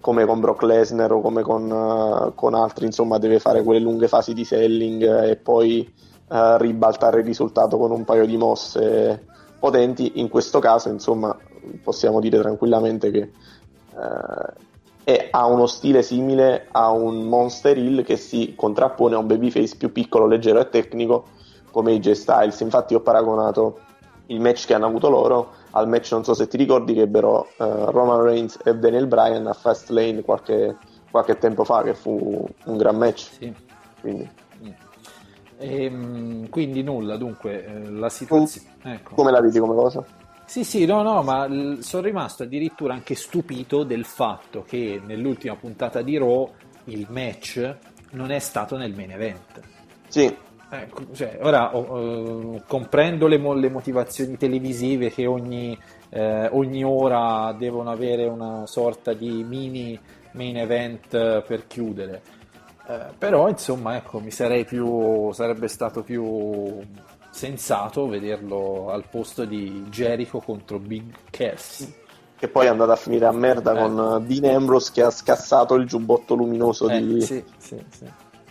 come 0.01 0.25
con 0.27 0.41
Brock 0.41 0.63
Lesnar 0.63 1.13
o 1.13 1.21
come 1.21 1.43
con, 1.43 1.71
eh, 1.71 2.33
con 2.35 2.55
altri, 2.55 2.87
insomma, 2.87 3.19
deve 3.19 3.39
fare 3.39 3.63
quelle 3.63 3.81
lunghe 3.81 4.09
fasi 4.09 4.35
di 4.35 4.45
selling 4.45 5.03
eh, 5.03 5.31
e 5.31 5.37
poi 5.37 5.81
eh, 6.29 6.59
ribaltare 6.59 7.21
il 7.21 7.27
risultato 7.27 7.79
con 7.79 7.91
un 7.91 8.05
paio 8.05 8.27
di 8.27 8.37
mosse 8.37 9.25
potenti. 9.59 10.13
In 10.17 10.29
questo 10.29 10.59
caso, 10.59 10.91
insomma, 10.91 11.37
possiamo 11.83 12.21
dire 12.21 12.39
tranquillamente 12.39 13.11
che 13.11 13.31
e 15.09 15.29
ha 15.31 15.47
uno 15.47 15.67
stile 15.67 16.03
simile 16.03 16.67
a 16.73 16.91
un 16.91 17.29
Monster 17.29 17.79
Hill 17.79 18.03
che 18.03 18.17
si 18.17 18.55
contrappone 18.57 19.15
a 19.15 19.19
un 19.19 19.29
babyface 19.29 19.77
più 19.77 19.93
piccolo, 19.93 20.27
leggero 20.27 20.59
e 20.59 20.69
tecnico 20.69 21.27
come 21.71 21.93
AJ 21.93 22.11
Styles. 22.11 22.59
Infatti 22.59 22.93
ho 22.93 23.01
paragonato 23.01 23.79
il 24.27 24.41
match 24.41 24.67
che 24.67 24.75
hanno 24.75 24.87
avuto 24.87 25.09
loro 25.09 25.53
al 25.71 25.87
match, 25.87 26.11
non 26.11 26.25
so 26.25 26.35
se 26.35 26.49
ti 26.49 26.57
ricordi, 26.57 26.93
che 26.93 27.03
ebbero 27.03 27.47
eh, 27.57 27.85
Roman 27.87 28.21
Reigns 28.23 28.59
e 28.65 28.75
Daniel 28.75 29.07
Bryan 29.07 29.47
a 29.47 29.53
Fastlane 29.53 30.23
qualche, 30.23 30.77
qualche 31.09 31.39
tempo 31.39 31.63
fa, 31.63 31.85
che 31.85 31.95
fu 31.95 32.45
un 32.65 32.77
gran 32.77 32.97
match. 32.97 33.29
Sì. 33.39 33.55
Quindi, 34.01 34.29
Ehm, 35.59 36.49
quindi 36.51 36.83
nulla, 36.83 37.17
dunque, 37.17 37.65
eh, 37.65 37.91
la 37.91 38.09
situazione... 38.09 38.69
Ecco. 38.83 39.15
come 39.15 39.31
la 39.31 39.41
vedi 39.41 39.59
come 39.59 39.75
cosa? 39.75 40.05
Sì, 40.47 40.65
sì, 40.65 40.85
no, 40.87 41.03
no, 41.03 41.23
ma 41.23 41.47
l- 41.47 41.79
sono 41.81 42.03
rimasto 42.03 42.45
addirittura 42.45 42.95
anche 42.95 43.15
stupito 43.15 43.85
del 43.85 44.05
fatto 44.05 44.63
che 44.63 45.01
nell'ultima 45.05 45.57
puntata 45.57 46.03
di 46.03 46.17
Raw 46.17 46.51
il 46.85 47.07
match 47.11 47.77
non 48.13 48.31
è 48.31 48.39
stato 48.39 48.77
nel 48.77 48.95
main 48.95 49.11
event. 49.11 49.61
Sì, 50.09 50.35
Ecco, 50.69 51.05
cioè, 51.13 51.39
ora 51.43 51.77
oh, 51.77 52.57
eh, 52.57 52.63
comprendo 52.67 53.29
le, 53.29 53.39
mo- 53.39 53.55
le 53.55 53.71
motivazioni 53.71 54.37
televisive 54.37 55.11
che 55.13 55.25
ogni, 55.25 55.79
eh, 56.09 56.49
ogni 56.49 56.83
ora 56.83 57.55
devono 57.57 57.91
avere 57.91 58.25
una 58.25 58.67
sorta 58.67 59.13
di 59.13 59.45
mini 59.45 59.99
main 60.33 60.57
event 60.57 61.15
eh, 61.15 61.45
per 61.47 61.69
chiudere. 61.69 62.23
Eh, 62.89 63.01
però 63.17 63.49
insomma 63.49 63.97
ecco 63.97 64.19
mi 64.19 64.31
sarei 64.31 64.65
più 64.65 65.33
sarebbe 65.33 65.69
stato 65.69 66.03
più 66.03 66.81
sensato 67.37 68.09
vederlo 68.09 68.91
al 68.91 69.05
posto 69.09 69.45
di 69.45 69.85
Jericho 69.91 70.41
contro 70.41 70.79
Big 70.79 71.15
Cass 71.31 71.87
che 72.39 72.49
poi 72.49 72.67
è 72.67 72.69
andata 72.69 72.93
a 72.93 72.97
finire 72.97 73.27
a 73.27 73.33
merda 73.33 73.73
Eh. 73.75 73.81
con 73.83 74.23
eh, 74.23 74.27
Dean 74.27 74.55
Ambrose 74.55 74.91
che 74.93 75.03
ha 75.03 75.11
scassato 75.11 75.75
il 75.75 75.87
giubbotto 75.87 76.35
luminoso 76.35 76.89
Eh, 76.89 77.03
di, 77.03 77.21
sì, 77.21 77.45
sì, 77.59 77.83
sì. 77.91 78.05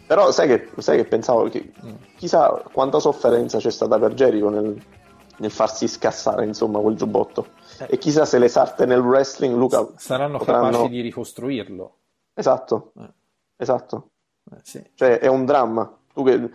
Però 0.08 0.32
sai 0.32 0.48
che, 0.48 0.70
sai 0.82 0.98
che 0.98 1.06
pensavo 1.06 1.50
che 1.50 1.72
Mm. 1.84 1.94
chissà 2.16 2.50
quanta 2.72 3.00
sofferenza 3.00 3.58
c'è 3.58 3.72
stata 3.72 3.98
per 3.98 4.14
Jericho 4.14 4.50
nel, 4.50 4.80
nel 5.38 5.52
farsi 5.52 5.88
scassare 5.88 6.46
insomma 6.46 6.80
quel 6.80 6.96
giubbotto. 6.96 7.48
Eh. 7.80 7.88
E 7.92 7.98
chissà 7.98 8.24
se 8.26 8.38
le 8.38 8.48
sarte 8.48 8.86
nel 8.86 9.00
wrestling, 9.00 9.56
Luca, 9.58 9.88
saranno 9.98 10.38
potranno- 10.38 10.70
capaci 10.70 10.90
di 10.90 11.02
ricostruirlo 11.02 11.96
Esatto, 12.36 12.92
Eh. 13.00 13.10
esatto. 13.58 14.10
Eh, 14.52 14.58
sì. 14.62 14.84
Cioè 14.94 15.18
è 15.20 15.28
un 15.28 15.46
dramma. 15.46 15.92
Tu 16.14 16.24
che... 16.24 16.50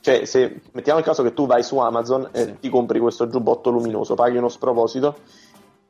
Cioè, 0.00 0.24
se 0.24 0.60
mettiamo 0.72 0.98
il 0.98 1.04
caso 1.04 1.22
che 1.22 1.34
tu 1.34 1.46
vai 1.46 1.62
su 1.62 1.76
Amazon 1.78 2.28
e 2.32 2.44
Sì. 2.44 2.58
ti 2.60 2.68
compri 2.68 2.98
questo 2.98 3.28
giubbotto 3.28 3.70
luminoso, 3.70 4.14
paghi 4.14 4.36
uno 4.36 4.48
sproposito 4.48 5.16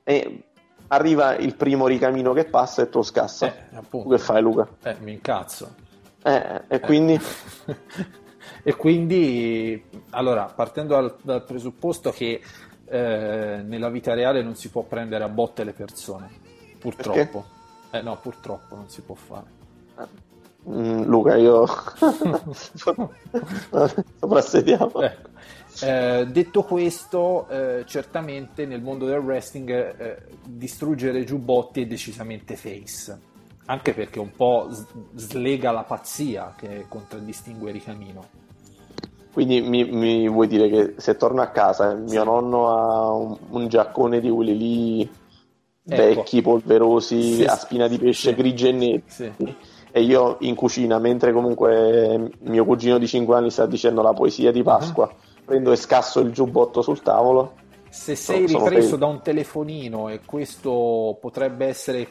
e 0.03 0.45
arriva 0.89 1.37
il 1.37 1.55
primo 1.55 1.87
ricamino 1.87 2.33
che 2.33 2.45
passa 2.47 2.83
e 2.83 2.89
tu 2.89 2.99
lo 2.99 3.05
scassa. 3.05 3.47
Eh, 3.47 3.81
tu 3.91 4.09
che 4.09 4.19
fai, 4.19 4.41
Luca? 4.43 4.67
Eh, 4.83 4.97
mi 5.01 5.13
incazzo 5.13 5.75
Eh, 6.23 6.63
e 6.69 6.81
quindi... 6.81 7.21
e 8.63 8.75
quindi, 8.75 9.85
allora, 10.11 10.45
partendo 10.45 10.95
dal, 10.95 11.17
dal 11.23 11.45
presupposto 11.45 12.11
che 12.11 12.41
eh, 12.87 13.63
nella 13.65 13.91
vita 13.91 14.15
reale 14.15 14.43
non 14.43 14.55
si 14.57 14.71
può 14.71 14.83
prendere 14.83 15.23
a 15.25 15.29
botte 15.29 15.63
le 15.65 15.73
persone, 15.73 16.31
purtroppo. 16.79 17.45
Eh 17.91 18.01
no, 18.03 18.19
purtroppo 18.21 18.75
non 18.75 18.89
si 18.89 19.03
può 19.03 19.15
fare. 19.15 19.57
Mm, 20.67 21.03
Luca, 21.05 21.37
io 21.37 21.67
soprassediamo. 24.19 25.01
Ecco. 25.03 25.29
Eh, 25.81 26.27
detto 26.31 26.63
questo, 26.65 27.47
eh, 27.49 27.85
certamente 27.87 28.67
nel 28.67 28.83
mondo 28.83 29.07
del 29.07 29.19
wrestling 29.19 29.71
eh, 29.71 30.19
distruggere 30.45 31.23
giubbotti 31.25 31.83
è 31.83 31.87
decisamente 31.87 32.57
face, 32.57 33.17
anche 33.67 33.95
perché 33.95 34.19
un 34.19 34.33
po' 34.35 34.69
slega 35.15 35.71
la 35.71 35.85
pazzia 35.85 36.55
che 36.59 36.87
contraddistingue 36.89 37.71
Ricamino. 37.71 38.27
Quindi 39.33 39.61
mi, 39.61 39.85
mi 39.85 40.29
vuoi 40.29 40.49
dire 40.49 40.69
che 40.69 40.95
se 40.97 41.17
torno 41.17 41.43
a 41.43 41.49
casa 41.49 41.93
e 41.93 41.97
mio 41.97 42.25
nonno 42.25 42.69
ha 42.71 43.13
un, 43.13 43.37
un 43.51 43.69
giaccone 43.69 44.21
di 44.21 44.31
quelli 44.31 44.57
lì 44.57 45.11
Ecco. 45.91 46.03
vecchi, 46.03 46.43
polverosi, 46.43 47.35
Sì, 47.35 47.45
a 47.45 47.55
spina 47.55 47.87
di 47.87 47.99
pesce 47.99 48.31
sì. 48.31 48.35
grigi 48.35 48.69
e 48.69 48.73
neri. 48.73 49.03
Sì. 49.07 49.33
E 49.99 50.03
io 50.03 50.37
in 50.41 50.55
cucina, 50.55 50.99
mentre 51.01 51.33
comunque 51.33 52.31
mio 52.43 52.65
cugino 52.65 52.99
di 52.99 53.09
5 53.09 53.35
anni 53.37 53.51
sta 53.51 53.67
dicendo 53.67 54.01
la 54.01 54.13
poesia 54.13 54.53
di 54.53 54.63
Pasqua, 54.63 55.07
Uh-huh. 55.07 55.43
prendo 55.45 55.73
e 55.73 55.77
scasso 55.77 56.21
il 56.21 56.31
giubbotto 56.31 56.83
sul 56.83 57.03
tavolo. 57.03 57.55
Se 57.91 58.15
sei 58.15 58.47
sono 58.47 58.65
ripreso 58.65 58.91
felice. 58.91 58.99
da 58.99 59.07
un 59.07 59.21
telefonino 59.23 60.09
e 60.11 60.21
questo 60.25 61.17
potrebbe 61.21 61.67
essere 61.67 62.09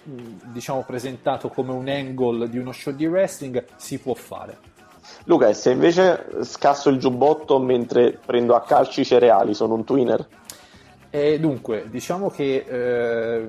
diciamo 0.51 0.83
presentato 0.85 1.47
come 1.49 1.71
un 1.71 1.87
angle 1.87 2.49
di 2.49 2.57
uno 2.57 2.71
show 2.73 2.93
di 2.93 3.05
wrestling, 3.05 3.63
si 3.77 3.99
può 3.99 4.13
fare. 4.15 4.57
Luca, 5.25 5.47
e 5.47 5.53
se 5.53 5.71
invece 5.71 6.25
scasso 6.41 6.89
il 6.89 6.97
giubbotto 6.97 7.57
mentre 7.59 8.19
prendo 8.25 8.53
a 8.55 8.61
calci 8.63 9.01
i 9.01 9.05
cereali, 9.05 9.53
sono 9.53 9.75
un 9.75 9.85
twinner? 9.85 10.27
E 11.09 11.39
dunque, 11.39 11.85
diciamo 11.89 12.29
che 12.29 12.65
eh, 12.67 13.47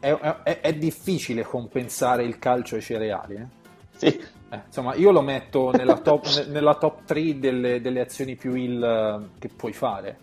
è, 0.00 0.12
è- 0.42 0.60
è 0.60 0.72
difficile 0.72 1.44
compensare 1.44 2.24
il 2.24 2.38
calcio 2.40 2.74
ai 2.74 2.82
cereali. 2.82 3.34
eh. 3.36 3.58
Sì. 4.00 4.18
Eh, 4.52 4.60
insomma, 4.66 4.94
io 4.94 5.10
lo 5.10 5.20
metto 5.20 5.70
nella 5.72 5.98
top, 5.98 6.26
ne- 6.36 6.46
nella 6.46 6.74
top 6.76 7.04
3 7.04 7.38
delle, 7.38 7.80
delle 7.82 8.00
azioni 8.00 8.34
più 8.34 8.54
eh, 8.54 9.18
che 9.38 9.48
puoi 9.54 9.72
fare. 9.74 10.18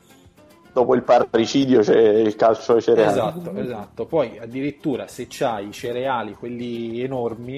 Dopo 0.73 0.95
il 0.95 1.03
parricidio 1.03 1.81
c'è 1.81 1.97
il 1.97 2.35
calcio 2.35 2.73
ai 2.73 2.81
cereali. 2.81 3.09
Esatto, 3.11 3.55
esatto. 3.55 4.05
Poi 4.05 4.37
addirittura 4.39 5.07
se 5.07 5.27
c'hai 5.29 5.67
i 5.67 5.71
cereali, 5.71 6.33
quelli 6.33 7.01
enormi, 7.01 7.57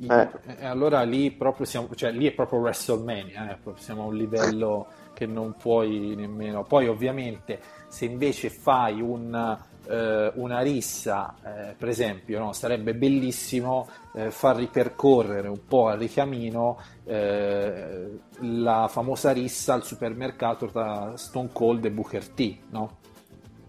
i- 0.00 0.06
Eh. 0.08 0.28
eh, 0.58 0.66
allora 0.66 1.02
lì 1.02 1.30
proprio 1.30 1.64
siamo, 1.66 1.88
cioè 1.94 2.10
lì 2.10 2.26
è 2.26 2.32
proprio 2.32 2.58
WrestleMania, 2.58 3.52
eh, 3.52 3.56
proprio 3.62 3.82
siamo 3.82 4.02
a 4.02 4.06
un 4.06 4.16
livello 4.16 4.86
che 5.14 5.26
non 5.26 5.54
puoi 5.56 6.14
nemmeno. 6.16 6.64
Poi 6.64 6.86
ovviamente 6.88 7.60
se 7.88 8.04
invece 8.04 8.50
fai 8.50 9.00
un, 9.00 9.58
eh, 9.88 10.32
una 10.34 10.60
rissa, 10.60 11.34
eh, 11.42 11.74
per 11.76 11.88
esempio, 11.88 12.38
no, 12.38 12.52
sarebbe 12.52 12.94
bellissimo 12.94 13.88
eh, 14.14 14.30
far 14.30 14.56
ripercorrere 14.56 15.48
un 15.48 15.64
po' 15.66 15.88
al 15.88 15.98
ricamino 15.98 16.78
eh, 17.04 18.18
la 18.40 18.88
famosa 18.88 19.32
rissa 19.32 19.74
al 19.74 19.84
supermercato 19.84 20.66
tra 20.66 21.16
Stone 21.16 21.48
Cold 21.52 21.86
e 21.86 21.90
Booker 21.90 22.28
T, 22.28 22.56
no? 22.70 22.96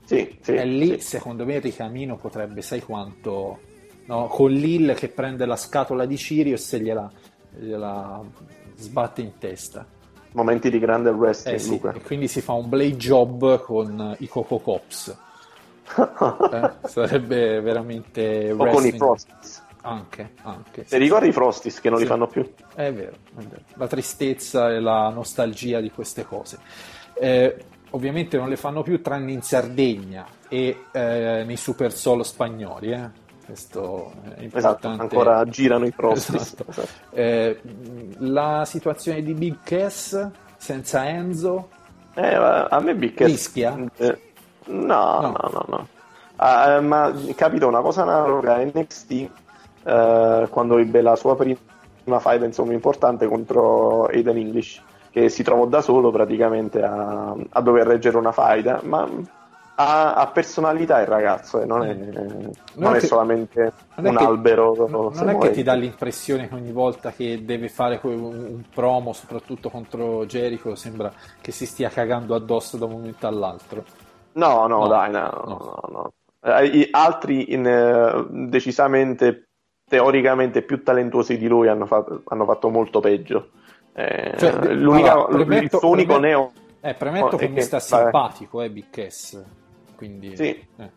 Sì, 0.04 0.38
sì, 0.42 0.56
E 0.56 0.66
lì, 0.66 1.00
sì. 1.00 1.08
secondo 1.08 1.46
me, 1.46 1.56
il 1.56 1.62
ricamino 1.62 2.18
potrebbe, 2.18 2.62
sai 2.62 2.82
quanto, 2.82 3.60
no? 4.06 4.28
con 4.28 4.52
Lil 4.52 4.94
che 4.96 5.08
prende 5.08 5.46
la 5.46 5.56
scatola 5.56 6.06
di 6.06 6.18
Sirius 6.18 6.74
e 6.74 6.80
gliela, 6.80 7.12
gliela 7.58 8.22
sbatte 8.76 9.22
in 9.22 9.38
testa. 9.38 9.86
Momenti 10.32 10.70
di 10.70 10.80
grande 10.80 11.10
wrestling, 11.10 11.58
Eh 11.58 11.60
sì, 11.60 11.80
e 11.94 12.02
quindi 12.02 12.28
si 12.28 12.42
fa 12.42 12.54
un 12.54 12.70
blade 12.70 12.98
job 12.98 13.62
con 13.62 14.16
i 14.20 14.28
Coco 14.28 14.60
Cops. 14.60 15.28
Eh, 15.98 16.72
Sarebbe 16.88 17.62
veramente 17.62 18.52
o 18.52 18.58
con 18.68 18.86
i. 18.86 18.92
Frosties. 18.92 19.64
Anche, 19.82 20.32
anche. 20.44 20.84
Ti 20.84 20.98
ricordi 20.98 21.30
i 21.30 21.32
Frosties 21.32 21.80
che 21.80 21.90
non 21.90 21.98
Sì. 22.00 22.04
li 22.04 22.10
fanno 22.10 22.28
più? 22.28 22.42
È 22.76 22.92
vero, 22.92 23.16
è 23.38 23.42
vero. 23.42 23.62
La 23.76 23.88
tristezza 23.88 24.70
e 24.72 24.80
la 24.80 25.10
nostalgia 25.10 25.80
di 25.80 25.90
queste 25.90 26.26
cose. 26.26 26.60
Eh, 27.14 27.56
ovviamente 27.92 28.38
non 28.38 28.50
le 28.50 28.58
fanno 28.58 28.84
più 28.84 29.02
tranne 29.02 29.32
in 29.32 29.42
Sardegna 29.42 30.26
e 30.50 30.84
eh, 30.92 31.44
nei 31.46 31.56
super 31.58 31.94
solo 31.94 32.24
spagnoli. 32.24 32.92
eh. 32.92 33.10
Questo 33.46 34.12
è 34.36 34.44
Esatto, 34.44 34.88
importante. 34.88 35.02
ancora 35.02 35.46
girano 35.46 35.86
i 35.88 35.92
Frosties. 35.92 36.42
Esatto. 36.42 36.66
Esatto. 36.70 36.88
Eh, 37.16 37.60
la 38.20 38.64
situazione 38.66 39.24
di 39.24 39.34
Big 39.34 39.58
Cass 39.64 40.30
senza 40.58 41.08
Enzo 41.10 41.70
Eh, 42.16 42.34
a 42.36 42.80
me 42.82 42.94
Big 42.96 43.14
Cass- 43.16 43.28
Rischia? 43.30 43.76
Eh, 43.96 44.29
no, 44.70 45.20
No. 45.22 45.32
no, 45.32 45.50
no, 45.52 45.66
no. 45.68 45.88
Eh, 46.42 46.80
ma 46.80 47.14
capito 47.36 47.68
una 47.68 47.82
cosa 47.82 48.04
analoga 48.04 48.56
a 48.56 48.64
NXT 48.64 49.30
eh, 49.84 50.48
quando 50.50 50.78
ebbe 50.78 51.02
la 51.02 51.16
sua 51.18 51.36
prima 51.36 51.58
fight 52.20 52.44
insomma 52.44 52.72
importante 52.74 53.28
contro 53.28 54.06
Aiden 54.06 54.38
English 54.38 54.82
che 55.12 55.28
si 55.30 55.44
trovò 55.44 55.66
da 55.66 55.82
solo 55.82 56.12
praticamente 56.12 56.82
a, 56.82 57.36
a 57.50 57.62
dover 57.62 57.88
reggere 57.88 58.16
una 58.18 58.32
fight 58.32 58.66
eh, 58.66 58.80
ma 58.88 59.06
ha, 59.76 60.14
ha 60.14 60.28
personalità 60.28 61.00
il 61.02 61.08
ragazzo 61.08 61.62
eh, 61.62 61.66
non 61.66 61.84
è, 61.84 61.94
non 62.76 62.96
è 62.96 63.00
che- 63.00 63.08
solamente 63.08 63.72
non 63.96 64.06
è 64.08 64.10
un 64.12 64.16
che- 64.18 64.24
albero 64.24 64.88
non 64.90 65.14
se 65.14 65.26
è 65.26 65.38
che 65.38 65.52
ti 65.52 65.64
dà 65.64 65.74
l'impressione 65.74 66.48
che 66.48 66.56
ogni 66.56 66.72
volta 66.72 67.12
che 67.12 67.44
deve 67.44 67.68
fare 67.70 68.00
un 68.04 68.62
promo, 68.74 69.12
soprattutto 69.14 69.70
contro 69.70 70.26
Jericho, 70.26 70.76
sembra 70.76 71.12
che 71.42 71.52
si 71.52 71.66
stia 71.66 71.90
cagando 71.90 72.34
addosso 72.36 72.78
da 72.78 72.86
un 72.86 72.92
momento 72.92 73.28
all'altro. 73.28 73.84
No, 74.40 74.68
no, 74.68 74.80
No, 74.80 74.88
dai, 74.88 75.12
no, 75.12 75.20
no. 75.46 75.58
no, 75.58 75.90
no. 75.92 76.14
Eh, 76.42 76.88
altri 76.92 77.54
in, 77.54 77.66
eh, 77.68 78.26
decisamente, 78.48 79.50
teoricamente 79.90 80.62
più 80.62 80.84
talentuosi 80.84 81.38
di 81.38 81.48
lui 81.48 81.68
hanno 81.68 81.86
fatto, 81.86 82.22
hanno 82.28 82.46
fatto 82.46 82.70
molto 82.70 83.00
peggio. 83.00 83.50
Eh, 83.94 84.34
Cioè, 84.38 84.50
allora, 84.70 85.26
premetto- 85.26 85.64
il 85.76 85.80
suo 85.82 85.90
unico 85.90 86.14
premetto- 86.14 86.20
neo... 86.20 86.52
Eh, 86.82 86.94
premetto 86.94 87.26
Oh, 87.26 87.38
che 87.38 87.46
e 87.46 87.48
mi 87.50 87.56
che- 87.56 87.62
sta 87.62 87.78
vabbè. 87.90 88.02
simpatico, 88.04 88.62
eh, 88.62 88.70
Big 88.70 88.86
Cass. 88.90 89.44
Quindi 89.98 90.34
Sì. 90.38 90.44
eh, 90.78 90.92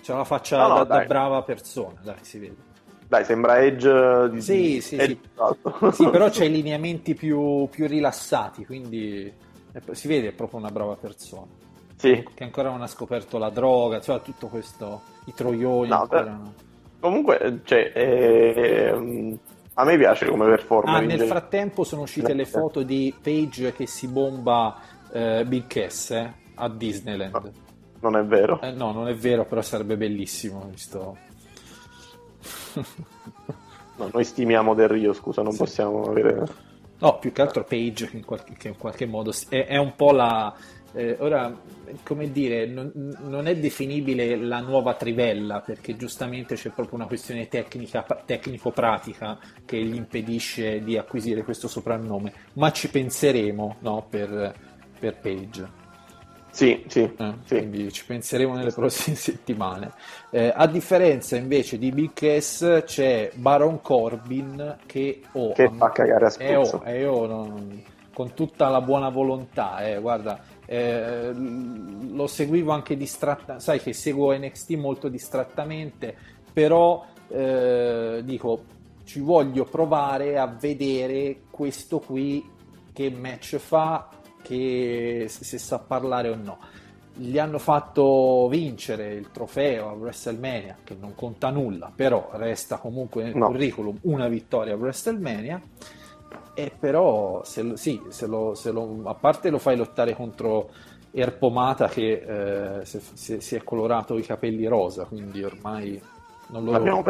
c'ha 0.00 0.16
la 0.16 0.24
faccia 0.24 0.56
No, 0.56 0.68
no, 0.68 0.84
da, 0.84 0.98
da 1.00 1.04
brava 1.04 1.42
persona, 1.42 2.00
dai, 2.02 2.14
si 2.22 2.38
vede. 2.38 2.56
Dai, 3.06 3.24
sembra 3.24 3.58
Edge 3.62 4.30
di... 4.30 4.40
Sì, 4.40 4.80
sì, 4.80 4.96
Edge 4.96 5.18
sì. 5.22 5.28
alto. 5.36 5.92
Sì, 5.92 6.08
però 6.08 6.28
c'ha 6.30 6.44
i 6.44 6.50
lineamenti 6.50 7.14
più, 7.14 7.68
più 7.70 7.86
rilassati, 7.86 8.64
quindi 8.64 9.26
eh, 9.72 9.82
si 9.94 10.08
vede 10.08 10.28
è 10.28 10.32
proprio 10.32 10.58
una 10.60 10.70
brava 10.70 10.94
persona. 10.96 11.46
Sì. 11.96 12.28
Che 12.34 12.44
ancora 12.44 12.70
non 12.70 12.82
ha 12.82 12.86
scoperto 12.86 13.38
la 13.38 13.50
droga, 13.50 14.00
cioè 14.00 14.20
tutto 14.22 14.48
questo, 14.48 15.00
i 15.24 15.34
troioni 15.34 15.88
No, 15.88 16.00
ancora 16.02 16.24
no. 16.24 16.52
Comunque, 17.00 17.60
cioè, 17.64 17.92
ehm, 17.94 19.38
a 19.74 19.84
me 19.84 19.96
piace 19.96 20.26
come 20.26 20.46
performer. 20.46 20.94
Ah, 20.94 20.98
nel 21.00 21.08
genere. 21.10 21.26
frattempo 21.28 21.84
sono 21.84 22.02
uscite 22.02 22.32
le 22.34 22.44
foto 22.46 22.82
di 22.82 23.14
Page 23.20 23.72
che 23.72 23.86
si 23.86 24.08
bomba 24.08 24.78
eh, 25.12 25.44
Big 25.46 25.66
Cass 25.66 26.10
eh, 26.10 26.32
a 26.54 26.68
Disneyland. 26.68 27.52
Non 28.00 28.16
è 28.16 28.24
vero. 28.24 28.60
Eh, 28.60 28.72
no, 28.72 28.92
non 28.92 29.08
è 29.08 29.14
vero, 29.14 29.44
però 29.44 29.62
sarebbe 29.62 29.96
bellissimo. 29.96 30.68
Visto... 30.70 31.16
No, 33.96 34.10
noi 34.12 34.24
stimiamo 34.24 34.74
Del 34.74 34.88
Rio, 34.88 35.12
scusa, 35.14 35.42
non 35.42 35.52
Sì. 35.52 35.58
possiamo 35.58 36.04
avere... 36.04 36.46
No, 36.98 37.18
più 37.18 37.32
che 37.32 37.42
altro 37.42 37.64
Page 37.64 38.08
che 38.08 38.16
in 38.16 38.24
qualche, 38.24 38.54
che 38.54 38.68
in 38.68 38.76
qualche 38.76 39.06
modo 39.06 39.32
s- 39.32 39.48
è, 39.48 39.66
è 39.66 39.76
un 39.76 39.94
po' 39.96 40.12
la... 40.12 40.54
eh, 40.92 41.16
ora, 41.20 41.54
come 42.02 42.30
dire, 42.32 42.66
non, 42.66 42.90
non 43.20 43.46
è 43.46 43.56
definibile 43.56 44.36
la 44.36 44.60
nuova 44.60 44.94
trivella 44.94 45.60
perché 45.60 45.96
giustamente 45.96 46.54
c'è 46.54 46.70
proprio 46.70 46.96
una 46.96 47.06
questione 47.06 47.48
tecnica, 47.48 48.04
tecnico-pratica 48.24 49.38
che 49.64 49.82
gli 49.82 49.94
impedisce 49.94 50.82
di 50.82 50.96
acquisire 50.96 51.42
questo 51.44 51.68
soprannome, 51.68 52.32
ma 52.54 52.70
ci 52.72 52.90
penseremo 52.90 53.76
no, 53.80 54.06
per, 54.08 54.54
per 54.98 55.18
Page. 55.20 55.84
Sì, 56.50 56.84
sì, 56.88 57.00
Eh, 57.18 57.34
sì. 57.44 57.56
Quindi 57.58 57.92
ci 57.92 58.06
penseremo 58.06 58.54
nelle 58.54 58.72
prossime 58.72 59.14
settimane. 59.16 59.92
Eh, 60.30 60.50
a 60.54 60.66
differenza 60.66 61.36
invece 61.36 61.76
di 61.78 61.92
Big 61.92 62.12
Cass 62.14 62.82
c'è 62.84 63.30
Baron 63.34 63.80
Corbin 63.82 64.78
che, 64.86 65.20
oh, 65.32 65.52
Che 65.52 65.70
fa 65.76 65.90
cagare 65.90 66.26
a 66.26 66.34
eh, 66.38 66.56
oh, 66.56 66.82
eh, 66.84 67.04
oh, 67.06 67.26
non- 67.26 67.84
con 68.16 68.32
tutta 68.32 68.70
la 68.70 68.80
buona 68.80 69.10
volontà, 69.10 69.86
eh, 69.86 70.00
guarda, 70.00 70.40
eh, 70.66 71.32
lo 71.32 72.26
seguivo 72.26 72.72
anche 72.72 72.96
distratta, 72.96 73.58
sai 73.58 73.80
che 73.80 73.92
seguo 73.92 74.36
NXT 74.36 74.70
molto 74.74 75.08
distrattamente, 75.08 76.14
però 76.52 77.04
eh, 77.28 78.20
dico, 78.24 78.64
ci 79.04 79.20
voglio 79.20 79.64
provare 79.64 80.38
a 80.38 80.46
vedere 80.46 81.42
questo 81.50 81.98
qui 82.00 82.44
che 82.92 83.10
match 83.10 83.56
fa, 83.56 84.08
che 84.42 85.26
se, 85.28 85.44
se 85.44 85.58
sa 85.58 85.78
parlare 85.78 86.28
o 86.30 86.34
no. 86.36 86.58
Gli 87.18 87.38
hanno 87.38 87.58
fatto 87.58 88.46
vincere 88.48 89.14
il 89.14 89.30
trofeo 89.30 89.88
a 89.88 89.92
WrestleMania, 89.92 90.76
che 90.84 90.94
non 90.98 91.14
conta 91.14 91.48
nulla, 91.50 91.90
però 91.94 92.28
resta 92.32 92.76
comunque 92.76 93.22
nel 93.22 93.34
No. 93.36 93.46
curriculum 93.46 93.98
una 94.02 94.28
vittoria 94.28 94.74
a 94.74 94.76
WrestleMania. 94.76 95.60
E 96.58 96.74
però, 96.78 97.44
se 97.44 97.76
sì, 97.76 98.06
se 98.08 98.26
lo- 98.26 98.54
se 98.54 98.70
lo- 98.70 99.02
a 99.04 99.14
parte 99.14 99.50
lo 99.50 99.58
fai 99.58 99.76
lottare 99.76 100.14
contro 100.14 100.70
Erpomata 101.10 101.88
che 101.88 102.80
eh, 102.80 102.84
si, 102.84 103.54
è 103.56 103.62
colorato 103.62 104.18
i 104.18 104.22
capelli 104.22 104.66
rosa, 104.66 105.06
quindi 105.06 105.42
ormai 105.42 106.02
non 106.48 106.64
lo, 106.64 107.08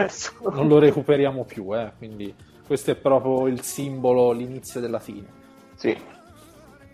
non 0.49 0.69
lo 0.69 0.79
recuperiamo 0.79 1.45
più. 1.45 1.75
eh, 1.77 1.93
quindi 1.97 2.37
questo 2.65 2.93
è 2.93 2.97
proprio 2.97 3.47
il 3.49 3.63
simbolo, 3.63 4.31
l'inizio 4.33 4.81
della 4.81 5.01
fine. 5.01 5.35
Sì, 5.77 5.97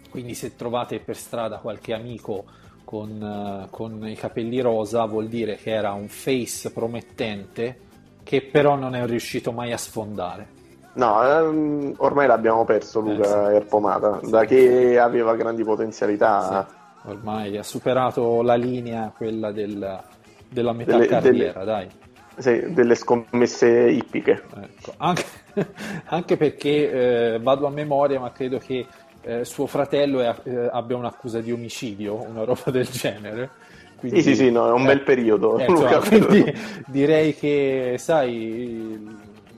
Quindi 0.08 0.34
se 0.34 0.54
trovate 0.54 1.00
per 1.00 1.16
strada 1.16 1.58
qualche 1.58 1.94
amico 1.94 2.46
con, 2.84 3.66
con 3.70 4.06
i 4.06 4.14
capelli 4.14 4.60
rosa 4.60 5.04
vuol 5.06 5.28
dire 5.28 5.56
che 5.56 5.70
era 5.70 5.92
un 5.92 6.08
face 6.08 6.72
promettente 6.72 7.86
che 8.22 8.42
però 8.50 8.76
non 8.76 8.94
è 8.94 9.04
riuscito 9.06 9.52
mai 9.52 9.72
a 9.72 9.78
sfondare. 9.78 10.60
No, 10.94 11.22
ehm, 11.24 11.94
ormai 11.98 12.26
l'abbiamo 12.26 12.64
perso 12.64 13.00
Luca 13.00 13.46
Eh, 13.48 13.50
sì. 13.50 13.56
Erpomata, 13.56 14.20
da 14.22 14.44
che 14.44 14.98
aveva 14.98 15.34
grandi 15.36 15.64
potenzialità. 15.64 16.66
Sì, 16.68 17.08
ormai 17.08 17.56
ha 17.56 17.62
superato 17.62 18.42
la 18.42 18.54
linea, 18.54 19.12
quella 19.16 19.50
del, 19.52 20.00
della 20.48 20.72
metà 20.72 20.92
Delle- 20.92 21.06
carriera, 21.06 21.60
delle- 21.64 21.64
dai. 21.64 21.88
Sì, 22.34 22.72
delle 22.72 22.94
scommesse 22.94 23.68
ippiche. 23.68 24.42
Ecco, 24.56 24.94
Anche, 24.96 25.24
anche 26.06 26.36
perché 26.38 27.34
eh, 27.34 27.38
vado 27.40 27.66
a 27.66 27.70
memoria, 27.70 28.18
ma 28.20 28.32
credo 28.32 28.58
che 28.58 28.86
eh, 29.24 29.44
suo 29.44 29.66
fratello 29.66 30.20
è- 30.20 30.34
eh, 30.44 30.68
abbia 30.72 30.96
un'accusa 30.96 31.40
di 31.40 31.52
omicidio, 31.52 32.14
una 32.28 32.44
roba 32.44 32.70
del 32.70 32.88
genere. 32.88 33.50
Quindi- 33.98 34.22
Sì, 34.22 34.30
sì, 34.34 34.44
sì, 34.46 34.50
no, 34.50 34.66
è 34.66 34.72
un 34.72 34.82
eh, 34.82 34.86
bel 34.86 35.02
periodo. 35.02 35.58
eh, 35.58 35.66
Luca. 35.68 35.96
insomma, 35.96 36.26
quindi 36.26 36.54
direi 36.86 37.34
che, 37.36 37.96
sai, 37.98 38.98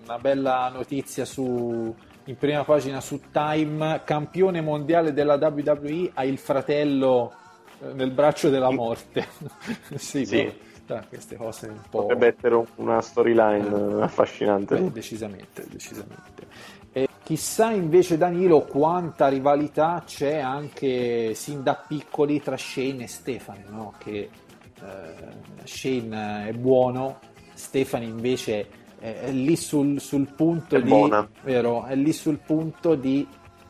una 0.04 0.18
bella 0.18 0.70
notizia 0.72 1.24
su, 1.24 1.94
in 2.24 2.36
prima 2.36 2.62
pagina 2.64 3.00
su 3.00 3.20
Time, 3.32 4.02
campione 4.04 4.60
mondiale 4.60 5.12
della 5.12 5.34
WWE 5.36 6.10
ha 6.14 6.24
il 6.24 6.38
fratello 6.38 7.32
eh, 7.80 7.92
nel 7.94 8.10
braccio 8.10 8.50
della 8.50 8.70
morte. 8.70 9.26
sì, 9.96 10.24
Sì. 10.24 10.44
boh, 10.44 10.52
dai, 10.86 11.02
queste 11.08 11.36
cose 11.36 11.68
un 11.68 11.80
po'... 11.88 12.02
Potrebbe 12.02 12.34
essere 12.36 12.64
una 12.76 13.00
storyline 13.00 14.02
affascinante. 14.02 14.76
Beh, 14.76 14.92
decisamente, 14.92 15.64
decisamente. 15.68 16.46
E 16.92 17.08
chissà 17.22 17.72
invece 17.72 18.18
Danilo 18.18 18.60
quanta 18.60 19.28
rivalità 19.28 20.02
c'è 20.06 20.36
anche 20.36 21.34
sin 21.34 21.62
da 21.62 21.74
piccoli 21.74 22.40
tra 22.42 22.56
Shane 22.58 23.04
e 23.04 23.08
Stefani, 23.08 23.64
no? 23.68 23.94
che 23.96 24.28
eh, 24.80 25.64
Shane 25.64 26.48
è 26.48 26.52
buono, 26.52 27.18
Stefani 27.54 28.04
invece 28.04 28.82
è, 29.04 29.20
è 29.26 29.30
lì 29.32 29.54
sul, 29.56 30.00
sul 30.00 30.26
punto 30.34 30.76
È 30.76 30.82
di, 30.82 30.88
buona. 30.88 31.28
vero, 31.42 31.84
è 31.84 31.94
lì 31.94 32.12
sul 32.12 32.38
punto 32.38 32.94
di, 32.94 33.26